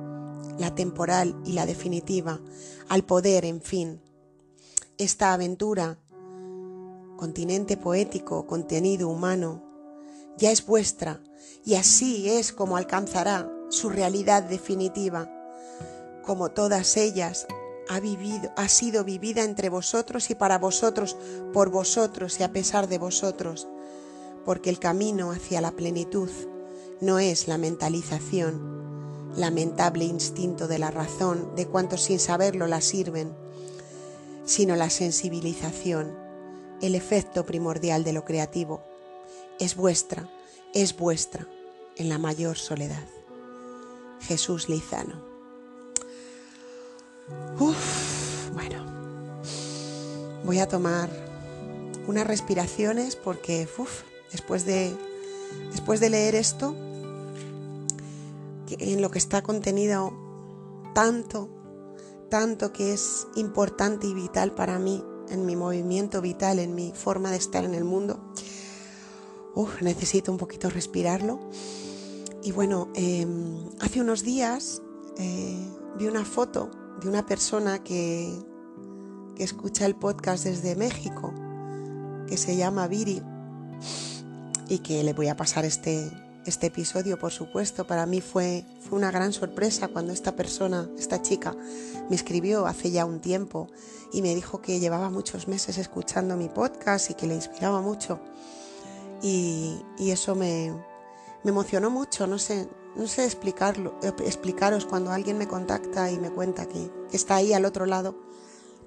la 0.59 0.75
temporal 0.75 1.35
y 1.45 1.53
la 1.53 1.65
definitiva, 1.65 2.39
al 2.89 3.03
poder, 3.03 3.45
en 3.45 3.61
fin. 3.61 4.01
Esta 4.97 5.33
aventura, 5.33 5.99
continente 7.17 7.77
poético, 7.77 8.45
contenido 8.45 9.09
humano, 9.09 9.63
ya 10.37 10.51
es 10.51 10.65
vuestra 10.65 11.21
y 11.63 11.75
así 11.75 12.29
es 12.29 12.53
como 12.53 12.77
alcanzará 12.77 13.51
su 13.69 13.89
realidad 13.89 14.43
definitiva. 14.43 15.31
Como 16.23 16.51
todas 16.51 16.97
ellas, 16.97 17.47
ha 17.89 17.99
vivido, 17.99 18.51
ha 18.55 18.67
sido 18.67 19.03
vivida 19.03 19.43
entre 19.43 19.69
vosotros 19.69 20.29
y 20.29 20.35
para 20.35 20.57
vosotros, 20.57 21.15
por 21.53 21.69
vosotros 21.69 22.39
y 22.39 22.43
a 22.43 22.51
pesar 22.51 22.87
de 22.87 22.97
vosotros 22.97 23.67
porque 24.45 24.69
el 24.69 24.79
camino 24.79 25.31
hacia 25.31 25.59
la 25.59 25.71
plenitud 25.71 26.29
no 27.01 27.19
es 27.19 27.47
la 27.47 27.57
mentalización, 27.57 29.33
lamentable 29.35 30.05
instinto 30.05 30.67
de 30.67 30.79
la 30.79 30.91
razón 30.91 31.55
de 31.55 31.67
cuantos 31.67 32.03
sin 32.03 32.19
saberlo 32.19 32.67
la 32.67 32.79
sirven, 32.79 33.35
sino 34.45 34.75
la 34.75 34.89
sensibilización, 34.89 36.15
el 36.81 36.95
efecto 36.95 37.45
primordial 37.45 38.03
de 38.03 38.13
lo 38.13 38.23
creativo. 38.23 38.83
Es 39.59 39.75
vuestra, 39.75 40.29
es 40.73 40.95
vuestra, 40.95 41.47
en 41.97 42.07
la 42.07 42.19
mayor 42.19 42.57
soledad. 42.57 43.07
Jesús 44.21 44.69
Lizano. 44.69 45.34
Uf, 47.59 48.51
bueno, 48.53 48.85
voy 50.43 50.59
a 50.59 50.67
tomar 50.67 51.09
unas 52.07 52.27
respiraciones 52.27 53.15
porque 53.15 53.67
uf, 53.79 54.03
después 54.31 54.65
de, 54.65 54.95
después 55.71 55.99
de 55.99 56.11
leer 56.11 56.35
esto, 56.35 56.75
en 58.67 59.01
lo 59.01 59.09
que 59.09 59.17
está 59.17 59.41
contenido 59.41 60.13
tanto, 60.93 61.49
tanto 62.29 62.71
que 62.71 62.93
es 62.93 63.25
importante 63.35 64.05
y 64.05 64.13
vital 64.13 64.53
para 64.53 64.77
mí, 64.77 65.03
en 65.29 65.47
mi 65.47 65.55
movimiento 65.55 66.21
vital, 66.21 66.59
en 66.59 66.75
mi 66.75 66.91
forma 66.93 67.31
de 67.31 67.37
estar 67.37 67.63
en 67.63 67.73
el 67.73 67.85
mundo. 67.85 68.19
Uf, 69.55 69.81
necesito 69.81 70.31
un 70.31 70.37
poquito 70.37 70.69
respirarlo. 70.69 71.39
Y 72.43 72.51
bueno, 72.51 72.89
em, 72.93 73.67
hace 73.79 74.01
unos 74.01 74.23
días 74.23 74.83
eh, 75.17 75.67
vi 75.97 76.05
una 76.05 76.23
foto 76.23 76.69
de 77.01 77.09
una 77.09 77.25
persona 77.25 77.83
que, 77.83 78.31
que 79.35 79.43
escucha 79.43 79.85
el 79.85 79.95
podcast 79.95 80.45
desde 80.45 80.75
México, 80.75 81.33
que 82.27 82.37
se 82.37 82.55
llama 82.55 82.87
Viri, 82.87 83.21
y 84.67 84.79
que 84.79 85.03
le 85.03 85.13
voy 85.13 85.27
a 85.27 85.35
pasar 85.35 85.65
este, 85.65 86.11
este 86.45 86.67
episodio, 86.67 87.19
por 87.19 87.31
supuesto. 87.31 87.85
Para 87.85 88.05
mí 88.05 88.21
fue, 88.21 88.65
fue 88.81 88.97
una 88.97 89.11
gran 89.11 89.33
sorpresa 89.33 89.87
cuando 89.87 90.13
esta 90.13 90.35
persona, 90.35 90.89
esta 90.97 91.21
chica, 91.21 91.55
me 92.09 92.15
escribió 92.15 92.65
hace 92.65 92.91
ya 92.91 93.05
un 93.05 93.19
tiempo 93.19 93.67
y 94.13 94.21
me 94.21 94.33
dijo 94.35 94.61
que 94.61 94.79
llevaba 94.79 95.09
muchos 95.09 95.47
meses 95.47 95.77
escuchando 95.77 96.37
mi 96.37 96.49
podcast 96.49 97.09
y 97.11 97.13
que 97.15 97.27
le 97.27 97.35
inspiraba 97.35 97.81
mucho. 97.81 98.19
Y, 99.21 99.81
eso 99.99 100.35
me, 100.35 100.73
emocionó 101.43 101.89
mucho, 101.89 102.27
no 102.27 102.37
sé, 102.37 102.67
no 102.95 103.07
sé 103.07 103.25
explicarlo, 103.25 103.95
explicaros 104.01 104.85
cuando 104.85 105.11
alguien 105.11 105.37
me 105.37 105.47
contacta 105.47 106.11
y 106.11 106.17
me 106.17 106.31
cuenta 106.31 106.67
que, 106.67 106.89
está 107.11 107.35
ahí 107.35 107.53
al 107.53 107.65
otro 107.65 107.85
lado, 107.85 108.15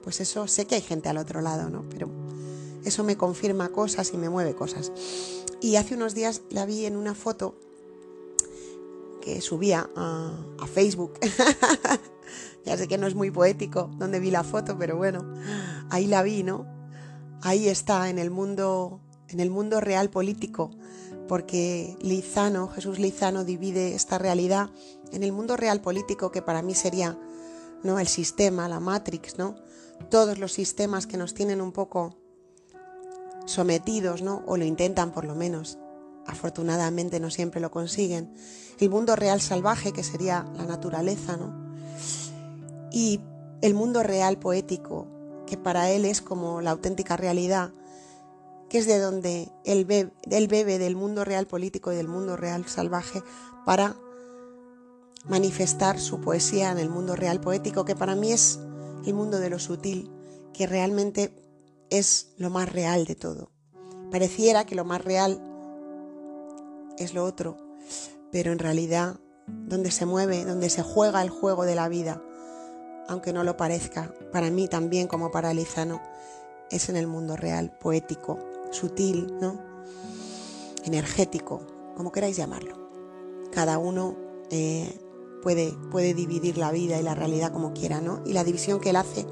pues 0.02 0.20
eso 0.20 0.46
sé 0.46 0.66
que 0.66 0.76
hay 0.76 0.80
gente 0.80 1.08
al 1.08 1.18
otro 1.18 1.40
lado, 1.40 1.68
¿no? 1.70 1.84
Pero 1.90 2.08
eso 2.84 3.04
me 3.04 3.16
confirma 3.16 3.70
cosas 3.70 4.12
y 4.12 4.16
me 4.16 4.28
mueve 4.28 4.54
cosas. 4.54 4.92
Y 5.60 5.76
hace 5.76 5.94
unos 5.94 6.14
días 6.14 6.42
la 6.50 6.66
vi 6.66 6.86
en 6.86 6.96
una 6.96 7.14
foto 7.14 7.54
que 9.20 9.40
subía 9.40 9.90
a, 9.96 10.32
Facebook. 10.72 11.14
ya 12.64 12.76
sé 12.76 12.88
que 12.88 12.98
no 12.98 13.06
es 13.06 13.14
muy 13.14 13.30
poético 13.30 13.90
donde 13.98 14.20
vi 14.20 14.30
la 14.30 14.44
foto, 14.44 14.76
pero 14.78 14.96
bueno, 14.96 15.24
ahí 15.90 16.06
la 16.06 16.22
vi, 16.22 16.42
¿no? 16.42 16.66
Ahí 17.42 17.68
está 17.68 18.08
en 18.10 18.18
el 18.18 18.30
mundo, 18.30 19.00
en 19.28 19.40
el 19.40 19.50
mundo 19.50 19.80
real 19.80 20.10
político, 20.10 20.70
porque 21.28 21.96
Lizano, 22.00 22.68
Jesús 22.68 22.98
Lizano 22.98 23.44
divide 23.44 23.94
esta 23.94 24.18
realidad 24.18 24.70
en 25.12 25.22
el 25.22 25.32
mundo 25.32 25.56
real 25.56 25.80
político 25.80 26.32
que 26.32 26.42
para 26.42 26.62
mí 26.62 26.74
sería 26.74 27.18
¿no? 27.84 28.00
el 28.00 28.08
sistema, 28.08 28.68
la 28.68 28.80
matrix, 28.80 29.38
¿no? 29.38 29.54
Todos 30.10 30.38
los 30.38 30.52
sistemas 30.52 31.06
que 31.06 31.16
nos 31.16 31.34
tienen 31.34 31.60
un 31.60 31.72
poco 31.72 32.16
sometidos, 33.46 34.22
¿no? 34.22 34.42
O 34.46 34.56
lo 34.56 34.64
intentan 34.64 35.12
por 35.12 35.24
lo 35.24 35.34
menos. 35.34 35.78
Afortunadamente 36.26 37.20
no 37.20 37.30
siempre 37.30 37.60
lo 37.60 37.70
consiguen. 37.70 38.32
El 38.78 38.90
mundo 38.90 39.16
real 39.16 39.40
salvaje, 39.40 39.92
que 39.92 40.04
sería 40.04 40.46
la 40.56 40.64
naturaleza, 40.64 41.36
¿no? 41.36 41.76
Y 42.92 43.20
el 43.60 43.74
mundo 43.74 44.02
real 44.02 44.38
poético, 44.38 45.06
que 45.46 45.56
para 45.56 45.90
él 45.90 46.04
es 46.04 46.20
como 46.20 46.60
la 46.60 46.70
auténtica 46.70 47.16
realidad, 47.16 47.72
que 48.68 48.78
es 48.78 48.86
de 48.86 48.98
donde 48.98 49.50
él 49.64 49.84
bebe, 49.84 50.12
bebe 50.46 50.78
del 50.78 50.96
mundo 50.96 51.24
real 51.24 51.46
político 51.46 51.92
y 51.92 51.96
del 51.96 52.08
mundo 52.08 52.36
real 52.36 52.66
salvaje 52.66 53.22
para 53.64 53.96
manifestar 55.26 55.98
su 55.98 56.20
poesía 56.20 56.70
en 56.70 56.78
el 56.78 56.88
mundo 56.90 57.16
real 57.16 57.40
poético, 57.40 57.84
que 57.84 57.96
para 57.96 58.14
mí 58.14 58.32
es 58.32 58.58
el 59.06 59.14
mundo 59.14 59.38
de 59.38 59.50
lo 59.50 59.58
sutil, 59.58 60.10
que 60.52 60.66
realmente 60.66 61.34
es 61.90 62.32
lo 62.36 62.50
más 62.50 62.70
real 62.70 63.04
de 63.04 63.14
todo. 63.14 63.50
Pareciera 64.10 64.64
que 64.64 64.74
lo 64.74 64.84
más 64.84 65.04
real 65.04 65.40
es 66.98 67.14
lo 67.14 67.24
otro, 67.24 67.56
pero 68.32 68.52
en 68.52 68.58
realidad 68.58 69.20
donde 69.46 69.90
se 69.90 70.06
mueve, 70.06 70.44
donde 70.44 70.70
se 70.70 70.82
juega 70.82 71.22
el 71.22 71.30
juego 71.30 71.64
de 71.64 71.74
la 71.74 71.88
vida, 71.88 72.22
aunque 73.08 73.32
no 73.32 73.44
lo 73.44 73.56
parezca, 73.56 74.14
para 74.32 74.50
mí 74.50 74.68
también 74.68 75.08
como 75.08 75.30
para 75.30 75.54
Lizano, 75.54 76.02
es 76.70 76.88
en 76.88 76.96
el 76.96 77.06
mundo 77.06 77.36
real, 77.36 77.70
poético, 77.78 78.38
sutil, 78.70 79.34
¿no? 79.40 79.68
energético, 80.84 81.60
como 81.96 82.12
queráis 82.12 82.36
llamarlo. 82.36 82.76
Cada 83.52 83.78
uno 83.78 84.16
eh, 84.50 84.98
puede, 85.42 85.74
puede 85.90 86.14
dividir 86.14 86.58
la 86.58 86.72
vida 86.72 86.98
y 86.98 87.02
la 87.02 87.14
realidad 87.14 87.52
como 87.52 87.72
quiera, 87.72 88.00
¿no? 88.00 88.22
Y 88.26 88.32
la 88.32 88.44
división 88.44 88.80
que 88.80 88.90
él 88.90 88.96
hace 88.96 89.26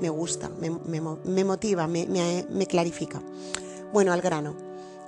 me 0.00 0.10
gusta, 0.10 0.50
me, 0.50 1.44
motiva, 1.44 1.86
me, 1.86 2.66
clarifica. 2.68 3.22
Bueno, 3.92 4.12
al 4.12 4.20
grano. 4.20 4.54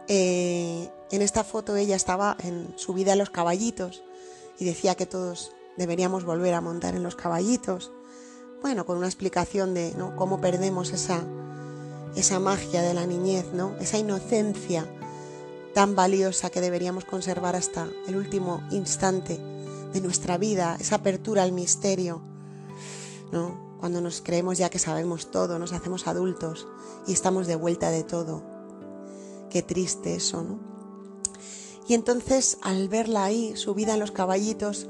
Eh, 0.09 0.89
en 1.11 1.23
esta 1.23 1.45
foto 1.45 1.77
ella 1.77 1.97
estaba 1.97 2.37
en 2.43 2.73
su 2.77 2.95
vida 2.95 3.13
a 3.13 3.17
los 3.17 3.31
caballitos 3.31 4.03
y 4.59 4.65
decía 4.65 4.95
que 4.95 5.05
todos 5.05 5.53
deberíamos 5.77 6.25
volver 6.25 6.55
a 6.55 6.61
montar 6.61 6.95
en 6.95 7.03
los 7.03 7.17
caballitos. 7.17 7.93
Bueno, 8.63 8.87
con 8.87 8.97
una 8.97 9.07
explicación 9.07 9.75
de 9.75 9.93
¿no? 9.97 10.17
cómo 10.17 10.41
perdemos 10.41 10.93
esa, 10.93 11.23
esa 12.17 12.41
magia 12.41 12.83
de 12.83 12.95
la 12.95 13.07
niñez, 13.07 13.47
¿no? 13.53 13.77
esa 13.81 13.99
inocencia 13.99 14.87
tan 15.75 15.95
valiosa 15.95 16.51
que 16.51 16.61
deberíamos 16.61 17.05
conservar 17.05 17.55
hasta 17.55 17.89
el 18.07 18.17
último 18.17 18.63
instante 18.71 19.39
de 19.93 20.01
nuestra 20.01 20.39
vida, 20.39 20.77
esa 20.81 20.97
apertura 20.97 21.43
al 21.43 21.53
misterio, 21.53 22.21
¿no? 23.33 23.77
cuando 23.79 24.01
nos 24.01 24.21
creemos 24.21 24.59
ya 24.59 24.71
que 24.71 24.79
sabemos 24.79 25.31
todo, 25.31 25.59
nos 25.59 25.73
hacemos 25.73 26.07
adultos 26.07 26.67
y 27.07 27.13
estamos 27.13 27.47
de 27.47 27.57
vuelta 27.57 27.91
de 27.91 28.03
todo. 28.03 28.43
Qué 29.51 29.63
triste 29.63 30.17
eso, 30.17 30.43
¿no? 30.43 30.59
Y 31.89 31.95
entonces 31.95 32.59
al 32.61 32.89
verla 32.89 33.25
ahí, 33.25 33.57
subida 33.57 33.95
en 33.95 34.01
los 34.01 34.11
caballitos, 34.11 34.89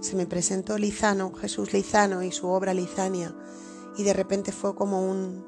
se 0.00 0.16
me 0.16 0.26
presentó 0.26 0.76
Lizano, 0.76 1.32
Jesús 1.32 1.72
Lizano 1.72 2.22
y 2.22 2.32
su 2.32 2.48
obra 2.48 2.74
Lizania, 2.74 3.34
y 3.96 4.02
de 4.02 4.12
repente 4.12 4.52
fue 4.52 4.74
como 4.74 5.08
un, 5.08 5.46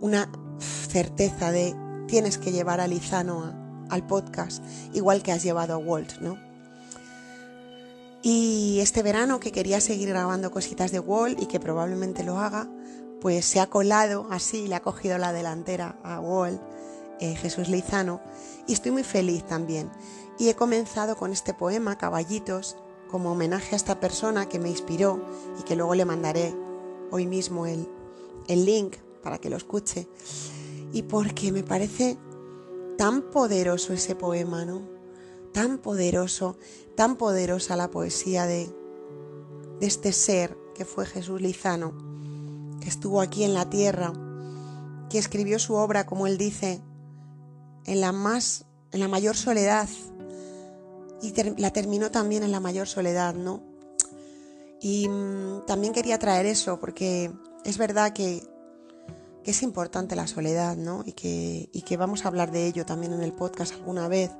una 0.00 0.30
certeza 0.58 1.52
de 1.52 1.74
tienes 2.06 2.38
que 2.38 2.52
llevar 2.52 2.80
a 2.80 2.86
Lizano 2.86 3.52
al 3.90 4.06
podcast, 4.06 4.62
igual 4.92 5.22
que 5.22 5.32
has 5.32 5.42
llevado 5.42 5.74
a 5.74 5.78
Walt, 5.78 6.20
¿no? 6.20 6.38
Y 8.22 8.80
este 8.80 9.02
verano 9.02 9.38
que 9.38 9.52
quería 9.52 9.80
seguir 9.80 10.08
grabando 10.08 10.50
cositas 10.50 10.90
de 10.90 10.98
Wall 10.98 11.36
y 11.38 11.46
que 11.46 11.60
probablemente 11.60 12.24
lo 12.24 12.38
haga, 12.38 12.68
pues 13.20 13.44
se 13.44 13.60
ha 13.60 13.68
colado 13.68 14.26
así, 14.30 14.66
le 14.66 14.74
ha 14.74 14.80
cogido 14.80 15.16
la 15.18 15.32
delantera 15.32 15.96
a 16.02 16.18
Wall, 16.20 16.60
eh, 17.20 17.36
Jesús 17.36 17.68
Lizano, 17.68 18.20
y 18.66 18.72
estoy 18.72 18.90
muy 18.90 19.04
feliz 19.04 19.44
también. 19.46 19.90
Y 20.38 20.48
he 20.48 20.56
comenzado 20.56 21.16
con 21.16 21.32
este 21.32 21.54
poema, 21.54 21.98
Caballitos, 21.98 22.76
como 23.10 23.32
homenaje 23.32 23.74
a 23.74 23.76
esta 23.76 24.00
persona 24.00 24.48
que 24.48 24.58
me 24.58 24.70
inspiró 24.70 25.24
y 25.60 25.62
que 25.62 25.76
luego 25.76 25.94
le 25.94 26.04
mandaré 26.04 26.52
hoy 27.12 27.26
mismo 27.26 27.66
el, 27.66 27.88
el 28.48 28.64
link 28.64 28.96
para 29.26 29.38
que 29.38 29.50
lo 29.50 29.56
escuche. 29.56 30.06
Y 30.92 31.02
porque 31.02 31.50
me 31.50 31.64
parece 31.64 32.16
tan 32.96 33.30
poderoso 33.30 33.92
ese 33.92 34.14
poema, 34.14 34.64
¿no? 34.64 34.96
tan 35.56 35.78
poderoso, 35.78 36.58
tan 36.96 37.16
poderosa 37.16 37.76
la 37.76 37.90
poesía 37.90 38.44
de, 38.44 38.70
este 39.80 40.12
ser 40.12 40.54
que 40.74 40.84
fue 40.84 41.06
Jesús 41.06 41.40
Lizano, 41.40 41.96
que 42.78 42.90
estuvo 42.90 43.22
aquí 43.22 43.42
en 43.42 43.54
la 43.54 43.70
tierra, 43.70 44.12
que 45.08 45.16
escribió 45.16 45.58
su 45.58 45.72
obra, 45.72 46.04
como 46.04 46.26
él 46.26 46.36
dice, 46.36 46.82
en 47.86 48.02
la 48.02 48.12
más, 48.12 48.66
en 48.92 49.00
la 49.00 49.08
mayor 49.08 49.34
soledad, 49.34 49.88
y 51.22 51.32
la 51.58 51.72
terminó 51.72 52.10
también 52.10 52.42
en 52.42 52.52
la 52.52 52.60
mayor 52.60 52.86
soledad, 52.86 53.34
¿no? 53.34 53.62
Y 54.82 55.08
mm, 55.08 55.64
también 55.66 55.94
quería 55.94 56.18
traer 56.18 56.44
eso, 56.44 56.78
porque 56.78 57.32
es 57.64 57.78
verdad 57.78 58.12
que, 58.12 58.46
que 59.46 59.52
es 59.52 59.62
importante 59.62 60.16
la 60.16 60.26
soledad, 60.26 60.76
¿no? 60.76 61.04
Y 61.06 61.12
que, 61.12 61.70
y 61.72 61.82
que 61.82 61.96
vamos 61.96 62.24
a 62.24 62.28
hablar 62.28 62.50
de 62.50 62.66
ello 62.66 62.84
también 62.84 63.12
en 63.12 63.22
el 63.22 63.32
podcast 63.32 63.74
alguna 63.74 64.08
vez 64.08 64.32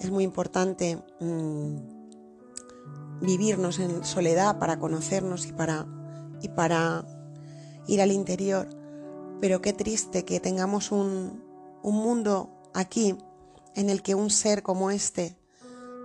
es 0.00 0.10
muy 0.10 0.24
importante 0.24 0.98
mm, 1.20 1.76
vivirnos 3.20 3.78
en 3.78 4.02
soledad 4.04 4.58
para 4.58 4.80
conocernos 4.80 5.46
y 5.46 5.52
para, 5.52 5.86
y 6.42 6.48
para 6.48 7.04
ir 7.86 8.02
al 8.02 8.10
interior. 8.10 8.68
Pero 9.40 9.62
qué 9.62 9.72
triste 9.72 10.24
que 10.24 10.40
tengamos 10.40 10.90
un, 10.90 11.44
un 11.84 11.94
mundo 11.94 12.50
aquí 12.74 13.16
en 13.76 13.90
el 13.90 14.02
que 14.02 14.16
un 14.16 14.30
ser 14.30 14.64
como 14.64 14.90
este, 14.90 15.36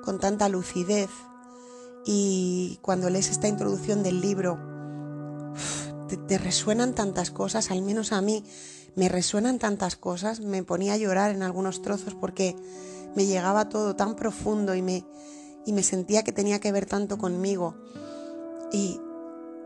con 0.04 0.20
tanta 0.20 0.48
lucidez, 0.48 1.10
y 2.06 2.78
cuando 2.84 3.10
lees 3.10 3.32
esta 3.32 3.48
introducción 3.48 4.04
del 4.04 4.22
libro, 4.22 4.60
te, 6.08 6.38
resuenan 6.38 6.94
tantas 6.94 7.32
cosas, 7.32 7.72
al 7.72 7.82
menos 7.82 8.12
a 8.12 8.22
mí 8.22 8.44
me 8.96 9.10
resuenan 9.10 9.60
tantas 9.60 9.96
cosas, 9.96 10.40
me 10.40 10.64
ponía 10.64 10.94
a 10.94 10.98
llorar 10.98 11.32
en 11.32 11.44
algunos 11.44 11.82
trozos 11.82 12.16
porque 12.16 12.56
me 13.16 13.26
llegaba 13.26 13.70
todo 13.70 13.96
tan 13.96 14.16
profundo 14.16 14.76
y 14.76 14.82
me, 14.82 15.06
y 15.66 15.74
me 15.74 15.84
sentía 15.84 16.24
que 16.24 16.32
tenía 16.32 16.60
que 16.60 16.72
ver 16.72 16.86
tanto 16.86 17.18
conmigo. 17.18 17.76
Y 18.72 19.00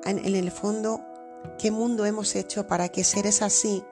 en, 0.04 0.20
en 0.20 0.36
el 0.36 0.52
fondo, 0.52 1.02
¿qué 1.58 1.72
mundo 1.72 2.06
hemos 2.06 2.36
hecho 2.36 2.68
para 2.68 2.90
que 2.90 3.04
seres 3.04 3.42
así, 3.42 3.84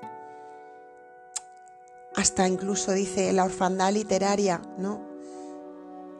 hasta 2.15 2.47
incluso 2.47 2.93
dice 2.93 3.31
la 3.33 3.43
orfandad 3.43 3.93
literaria, 3.93 4.61
¿no? 4.79 5.05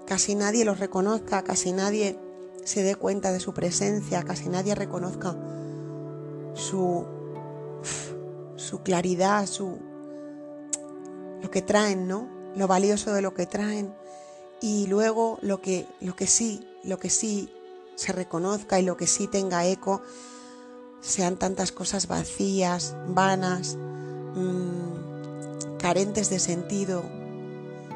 Casi 0.06 0.36
nadie 0.36 0.64
los 0.64 0.80
reconozca, 0.80 1.44
casi 1.44 1.74
nadie 1.74 2.20
se 2.64 2.84
dé 2.84 2.96
cuenta 2.96 3.32
de 3.32 3.40
su 3.40 3.54
presencia, 3.54 4.24
casi 4.24 4.48
nadie 4.48 4.76
reconozca 4.76 5.36
su, 6.58 7.06
su 8.56 8.82
claridad, 8.82 9.46
su, 9.46 9.78
lo 11.42 11.52
que 11.52 11.62
traen, 11.62 12.08
¿no? 12.08 12.28
Lo 12.56 12.68
valioso 12.68 13.14
de 13.14 13.22
lo 13.22 13.34
que 13.34 13.46
traen 13.46 13.94
y 14.62 14.88
luego 14.88 15.38
lo 15.42 15.62
que, 15.62 15.88
lo 16.02 16.16
que 16.16 16.28
sí, 16.28 16.68
lo 16.84 17.00
que 17.00 17.10
sí 17.10 17.50
se 17.96 18.12
reconozca 18.12 18.80
y 18.80 18.84
lo 18.84 18.98
que 18.98 19.08
sí 19.08 19.28
tenga 19.28 19.66
eco 19.66 20.02
sean 21.00 21.38
tantas 21.38 21.72
cosas 21.72 22.08
vacías, 22.08 22.96
vanas, 23.08 23.78
mmm, 23.78 25.78
carentes 25.78 26.30
de 26.30 26.40
sentido, 26.40 27.04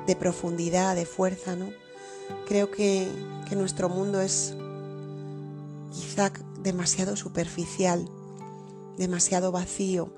de 0.05 0.15
profundidad, 0.15 0.95
de 0.95 1.05
fuerza, 1.05 1.55
¿no? 1.55 1.69
Creo 2.47 2.69
que, 2.69 3.09
que 3.49 3.55
nuestro 3.55 3.89
mundo 3.89 4.21
es 4.21 4.55
quizá 5.91 6.31
demasiado 6.61 7.15
superficial, 7.15 8.07
demasiado 9.01 9.51
vacío 9.51 10.13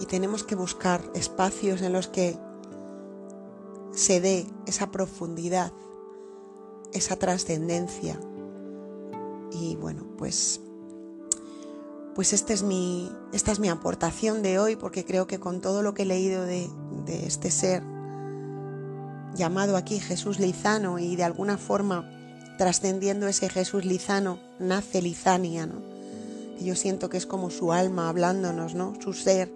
y 0.00 0.06
tenemos 0.06 0.44
que 0.44 0.54
buscar 0.54 1.02
espacios 1.14 1.82
en 1.82 1.92
los 1.92 2.06
que 2.06 2.38
se 3.92 4.20
dé 4.20 4.46
esa 4.66 4.92
profundidad, 4.92 5.72
esa 6.92 7.16
trascendencia. 7.16 8.20
Y 9.50 9.74
bueno, 9.76 10.06
pues 10.16 10.60
pues 12.14 12.32
este 12.32 12.52
es 12.52 12.62
mi, 12.62 13.12
esta 13.32 13.52
es 13.52 13.60
mi 13.60 13.68
aportación 13.68 14.42
de 14.42 14.58
hoy 14.58 14.76
porque 14.76 15.04
creo 15.04 15.26
que 15.26 15.38
con 15.38 15.60
todo 15.60 15.82
lo 15.82 15.94
que 15.94 16.02
he 16.02 16.06
leído 16.06 16.42
de, 16.42 16.68
de 17.04 17.26
este 17.26 17.50
ser 17.50 17.82
llamado 19.34 19.76
aquí 19.76 20.00
Jesús 20.00 20.40
Lizano 20.40 20.98
y 20.98 21.14
de 21.14 21.24
alguna 21.24 21.58
forma 21.58 22.10
trascendiendo 22.58 23.28
ese 23.28 23.48
Jesús 23.48 23.84
Lizano 23.84 24.40
nace 24.58 25.00
Lizania, 25.00 25.66
¿no? 25.66 25.97
Yo 26.64 26.74
siento 26.74 27.08
que 27.08 27.16
es 27.16 27.26
como 27.26 27.50
su 27.50 27.72
alma 27.72 28.08
hablándonos, 28.08 28.74
¿no? 28.74 28.94
Su 29.00 29.12
ser, 29.12 29.52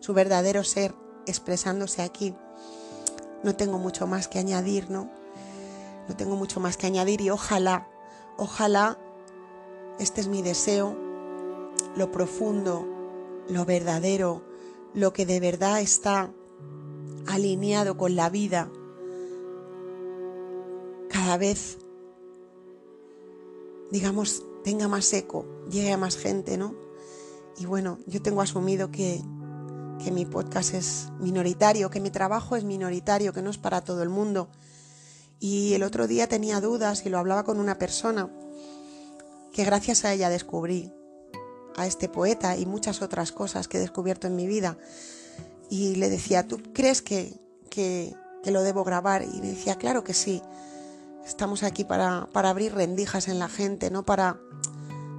su 0.00 0.14
verdadero 0.14 0.64
ser 0.64 0.94
expresándose 1.26 2.02
aquí. 2.02 2.34
No 3.42 3.56
tengo 3.56 3.78
mucho 3.78 4.06
más 4.06 4.28
que 4.28 4.38
añadir, 4.38 4.90
¿no? 4.90 5.10
No 6.08 6.16
tengo 6.16 6.36
mucho 6.36 6.60
más 6.60 6.76
que 6.76 6.86
añadir 6.86 7.20
y 7.20 7.30
ojalá, 7.30 7.88
ojalá, 8.36 8.98
este 9.98 10.20
es 10.20 10.28
mi 10.28 10.42
deseo, 10.42 10.96
lo 11.96 12.12
profundo, 12.12 12.86
lo 13.48 13.64
verdadero, 13.64 14.42
lo 14.94 15.12
que 15.12 15.26
de 15.26 15.40
verdad 15.40 15.80
está 15.80 16.32
alineado 17.26 17.96
con 17.96 18.14
la 18.14 18.30
vida, 18.30 18.70
cada 21.08 21.36
vez, 21.38 21.78
digamos, 23.90 24.44
tenga 24.66 24.88
más 24.88 25.12
eco, 25.12 25.46
llegue 25.70 25.92
a 25.92 25.96
más 25.96 26.16
gente, 26.16 26.56
¿no? 26.56 26.74
Y 27.56 27.66
bueno, 27.66 28.00
yo 28.08 28.20
tengo 28.20 28.42
asumido 28.42 28.90
que, 28.90 29.22
que 30.02 30.10
mi 30.10 30.26
podcast 30.26 30.74
es 30.74 31.06
minoritario, 31.20 31.88
que 31.88 32.00
mi 32.00 32.10
trabajo 32.10 32.56
es 32.56 32.64
minoritario, 32.64 33.32
que 33.32 33.42
no 33.42 33.50
es 33.50 33.58
para 33.58 33.82
todo 33.82 34.02
el 34.02 34.08
mundo. 34.08 34.48
Y 35.38 35.74
el 35.74 35.84
otro 35.84 36.08
día 36.08 36.28
tenía 36.28 36.60
dudas 36.60 37.06
y 37.06 37.10
lo 37.10 37.18
hablaba 37.18 37.44
con 37.44 37.60
una 37.60 37.78
persona 37.78 38.28
que 39.52 39.64
gracias 39.64 40.04
a 40.04 40.12
ella 40.12 40.30
descubrí 40.30 40.92
a 41.76 41.86
este 41.86 42.08
poeta 42.08 42.56
y 42.56 42.66
muchas 42.66 43.02
otras 43.02 43.30
cosas 43.30 43.68
que 43.68 43.76
he 43.76 43.80
descubierto 43.80 44.26
en 44.26 44.34
mi 44.34 44.48
vida. 44.48 44.78
Y 45.70 45.94
le 45.94 46.10
decía, 46.10 46.48
¿tú 46.48 46.60
crees 46.74 47.02
que, 47.02 47.38
que, 47.70 48.16
lo 48.46 48.64
debo 48.64 48.82
grabar? 48.82 49.22
Y 49.22 49.40
me 49.40 49.46
decía, 49.46 49.76
claro 49.76 50.02
que 50.02 50.12
sí. 50.12 50.42
Estamos 51.26 51.64
aquí 51.64 51.82
para, 51.82 52.28
para 52.32 52.50
abrir 52.50 52.72
rendijas 52.72 53.26
en 53.26 53.40
la 53.40 53.48
gente, 53.48 53.90
no 53.90 54.04
para, 54.04 54.38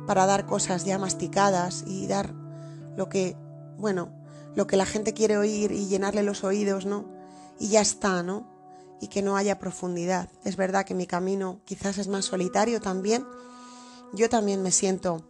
para 0.08 0.26
dar 0.26 0.46
cosas 0.46 0.86
ya 0.86 0.98
masticadas 0.98 1.84
y 1.86 2.08
dar 2.08 2.34
lo 2.96 3.10
que, 3.10 3.36
bueno, 3.78 4.14
lo 4.56 4.68
que 4.68 4.78
la 4.78 4.86
gente 4.86 5.14
quiere 5.14 5.38
oír 5.38 5.74
y 5.74 5.88
llenarle 5.88 6.24
los 6.24 6.46
oídos, 6.46 6.86
¿no? 6.86 7.06
Y 7.60 7.68
ya 7.68 7.82
está, 7.82 8.24
¿no? 8.24 8.48
Y 9.02 9.10
que 9.10 9.22
no 9.22 9.36
haya 9.36 9.60
profundidad. 9.60 10.30
Es 10.46 10.56
verdad 10.56 10.86
que 10.86 10.96
mi 10.96 11.08
camino 11.08 11.60
quizás 11.66 11.98
es 11.98 12.08
más 12.08 12.24
solitario 12.24 12.80
también. 12.80 13.28
Yo 14.14 14.30
también 14.30 14.64
me 14.64 14.72
siento 14.72 15.22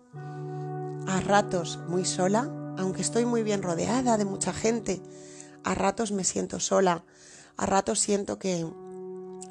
a 1.07 1.19
ratos 1.21 1.79
muy 1.87 2.05
sola, 2.05 2.51
aunque 2.77 3.01
estoy 3.01 3.25
muy 3.25 3.41
bien 3.41 3.63
rodeada 3.63 4.15
de 4.17 4.25
mucha 4.25 4.53
gente, 4.53 5.01
a 5.63 5.73
ratos 5.73 6.11
me 6.11 6.23
siento 6.23 6.59
sola, 6.59 7.03
a 7.57 7.65
ratos 7.65 7.99
siento 7.99 8.37
que 8.37 8.67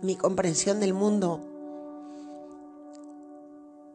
mi 0.03 0.17
comprensión 0.17 0.81
del 0.81 0.95
mundo 0.95 1.41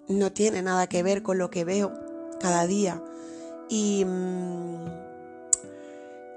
no 0.07 0.31
tiene 0.31 0.61
nada 0.61 0.87
que 0.87 1.03
ver 1.03 1.23
con 1.23 1.37
lo 1.37 1.49
que 1.49 1.63
veo 1.63 1.91
cada 2.39 2.67
día. 2.67 3.01
Y, 3.69 4.03
mm, 4.05 4.85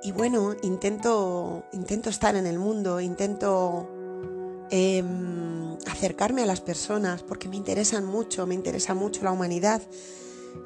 y 0.04 0.12
bueno, 0.12 0.54
intento, 0.62 1.64
intento 1.72 2.10
estar 2.10 2.36
en 2.36 2.46
el 2.46 2.58
mundo, 2.58 3.00
intento 3.00 3.88
em, 4.70 5.76
acercarme 5.86 6.42
a 6.42 6.46
las 6.46 6.60
personas 6.60 7.22
porque 7.22 7.48
me 7.48 7.56
interesan 7.56 8.04
mucho, 8.04 8.46
me 8.46 8.54
interesa 8.54 8.94
mucho 8.94 9.24
la 9.24 9.32
humanidad 9.32 9.80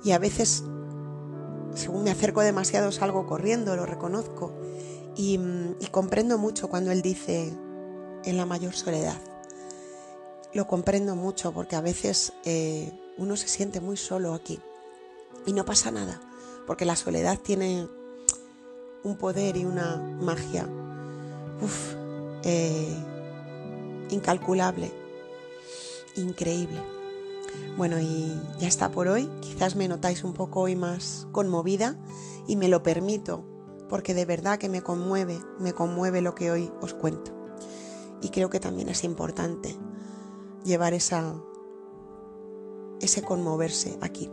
y 0.05 0.11
a 0.11 0.19
veces, 0.19 0.65
según 1.75 2.05
me 2.05 2.11
acerco 2.11 2.41
demasiado, 2.41 2.93
salgo 2.93 3.27
corriendo, 3.27 3.77
lo 3.77 3.87
reconozco. 3.87 4.53
Y, 5.17 5.39
comprendo 5.91 6.39
mucho 6.39 6.69
cuando 6.69 6.91
él 6.91 7.03
dice 7.03 7.53
en 8.25 8.37
la 8.37 8.47
mayor 8.47 8.75
soledad. 8.75 9.21
Lo 10.55 10.67
comprendo 10.67 11.15
mucho 11.15 11.53
porque 11.53 11.77
a 11.77 11.81
veces 11.81 12.33
eh, 12.45 12.93
uno 13.19 13.37
se 13.37 13.49
siente 13.49 13.81
muy 13.81 13.97
solo 13.97 14.35
aquí. 14.35 14.59
Y 15.47 15.53
no 15.53 15.65
pasa 15.65 15.91
nada, 15.91 16.21
porque 16.67 16.85
la 16.85 16.97
soledad 16.97 17.39
tiene 17.39 17.89
un 19.03 19.17
poder 19.17 19.57
y 19.57 19.65
una 19.65 19.97
magia 19.97 20.69
eh, 22.43 22.97
incalculable, 24.11 24.93
increíble. 26.17 26.81
Bueno, 27.77 27.99
y 27.99 28.41
ya 28.59 28.69
está 28.69 28.91
por 28.91 29.09
hoy. 29.09 29.29
Quizás 29.41 29.77
me 29.77 29.89
notáis 29.89 30.25
un 30.25 30.35
poco 30.35 30.61
hoy 30.61 30.77
más 30.77 31.27
conmovida 31.33 31.97
y 32.47 32.57
me 32.57 32.69
lo 32.69 32.83
permito, 32.83 33.45
porque 33.89 34.15
de 34.15 34.25
verdad 34.25 34.59
que 34.59 34.69
me 34.69 34.83
conmueve, 34.83 35.41
me 35.59 35.73
conmueve 35.73 36.21
lo 36.21 36.35
que 36.35 36.51
hoy 36.51 36.73
os 36.81 36.95
cuento. 36.95 37.38
Y 38.23 38.31
creo 38.31 38.51
que 38.51 38.61
también 38.61 38.89
es 38.89 39.05
importante 39.05 39.77
llevar 40.65 40.95
esa, 40.95 41.35
ese 43.01 43.23
conmoverse 43.23 43.99
aquí. 44.01 44.31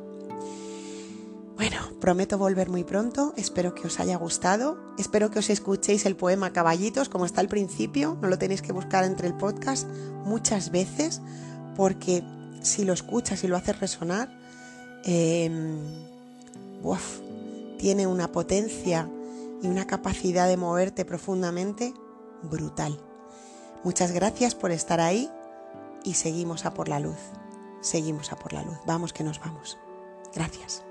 Bueno, 1.56 1.78
prometo 2.02 2.38
volver 2.38 2.69
muy 2.69 2.84
pronto, 2.84 3.34
espero 3.38 3.74
que 3.74 3.88
os 3.88 4.02
haya 4.02 4.17
gustado, 4.17 4.78
espero 4.98 5.32
que 5.32 5.39
os 5.39 5.50
escuchéis 5.50 6.06
el 6.06 6.17
poema 6.17 6.52
Caballitos 6.52 7.08
como 7.08 7.26
está 7.26 7.39
al 7.39 7.48
principio, 7.48 8.17
no 8.21 8.28
lo 8.28 8.38
tenéis 8.38 8.62
que 8.62 8.74
buscar 8.74 9.06
entre 9.06 9.28
el 9.28 9.36
podcast 9.36 9.88
muchas 10.26 10.69
veces 10.69 11.21
porque 11.78 12.24
si 12.62 12.84
lo 12.84 12.91
escuchas 12.91 13.43
y 13.45 13.48
lo 13.48 13.56
haces 13.56 13.80
resonar, 13.80 14.30
em, 15.06 15.80
tiene 17.78 18.06
una 18.06 18.32
potencia 18.32 19.10
y 19.62 19.67
una 19.67 19.88
capacidad 19.88 20.48
de 20.48 20.58
moverte 20.58 21.06
profundamente 21.06 21.93
brutal. 22.43 23.00
Muchas 23.86 24.12
gracias 24.13 24.56
por 24.56 24.71
estar 24.71 25.00
ahí 25.00 25.30
y 26.04 26.15
seguimos 26.15 26.65
a 26.65 26.74
por 26.74 26.89
la 26.89 27.00
luz. 27.00 27.19
Seguimos 27.82 28.32
a 28.32 28.36
por 28.36 28.52
la 28.52 28.63
luz. 28.63 28.80
Vamos 28.88 29.13
que 29.13 29.24
nos 29.24 29.39
vamos. 29.39 29.78
Gracias. 30.34 30.84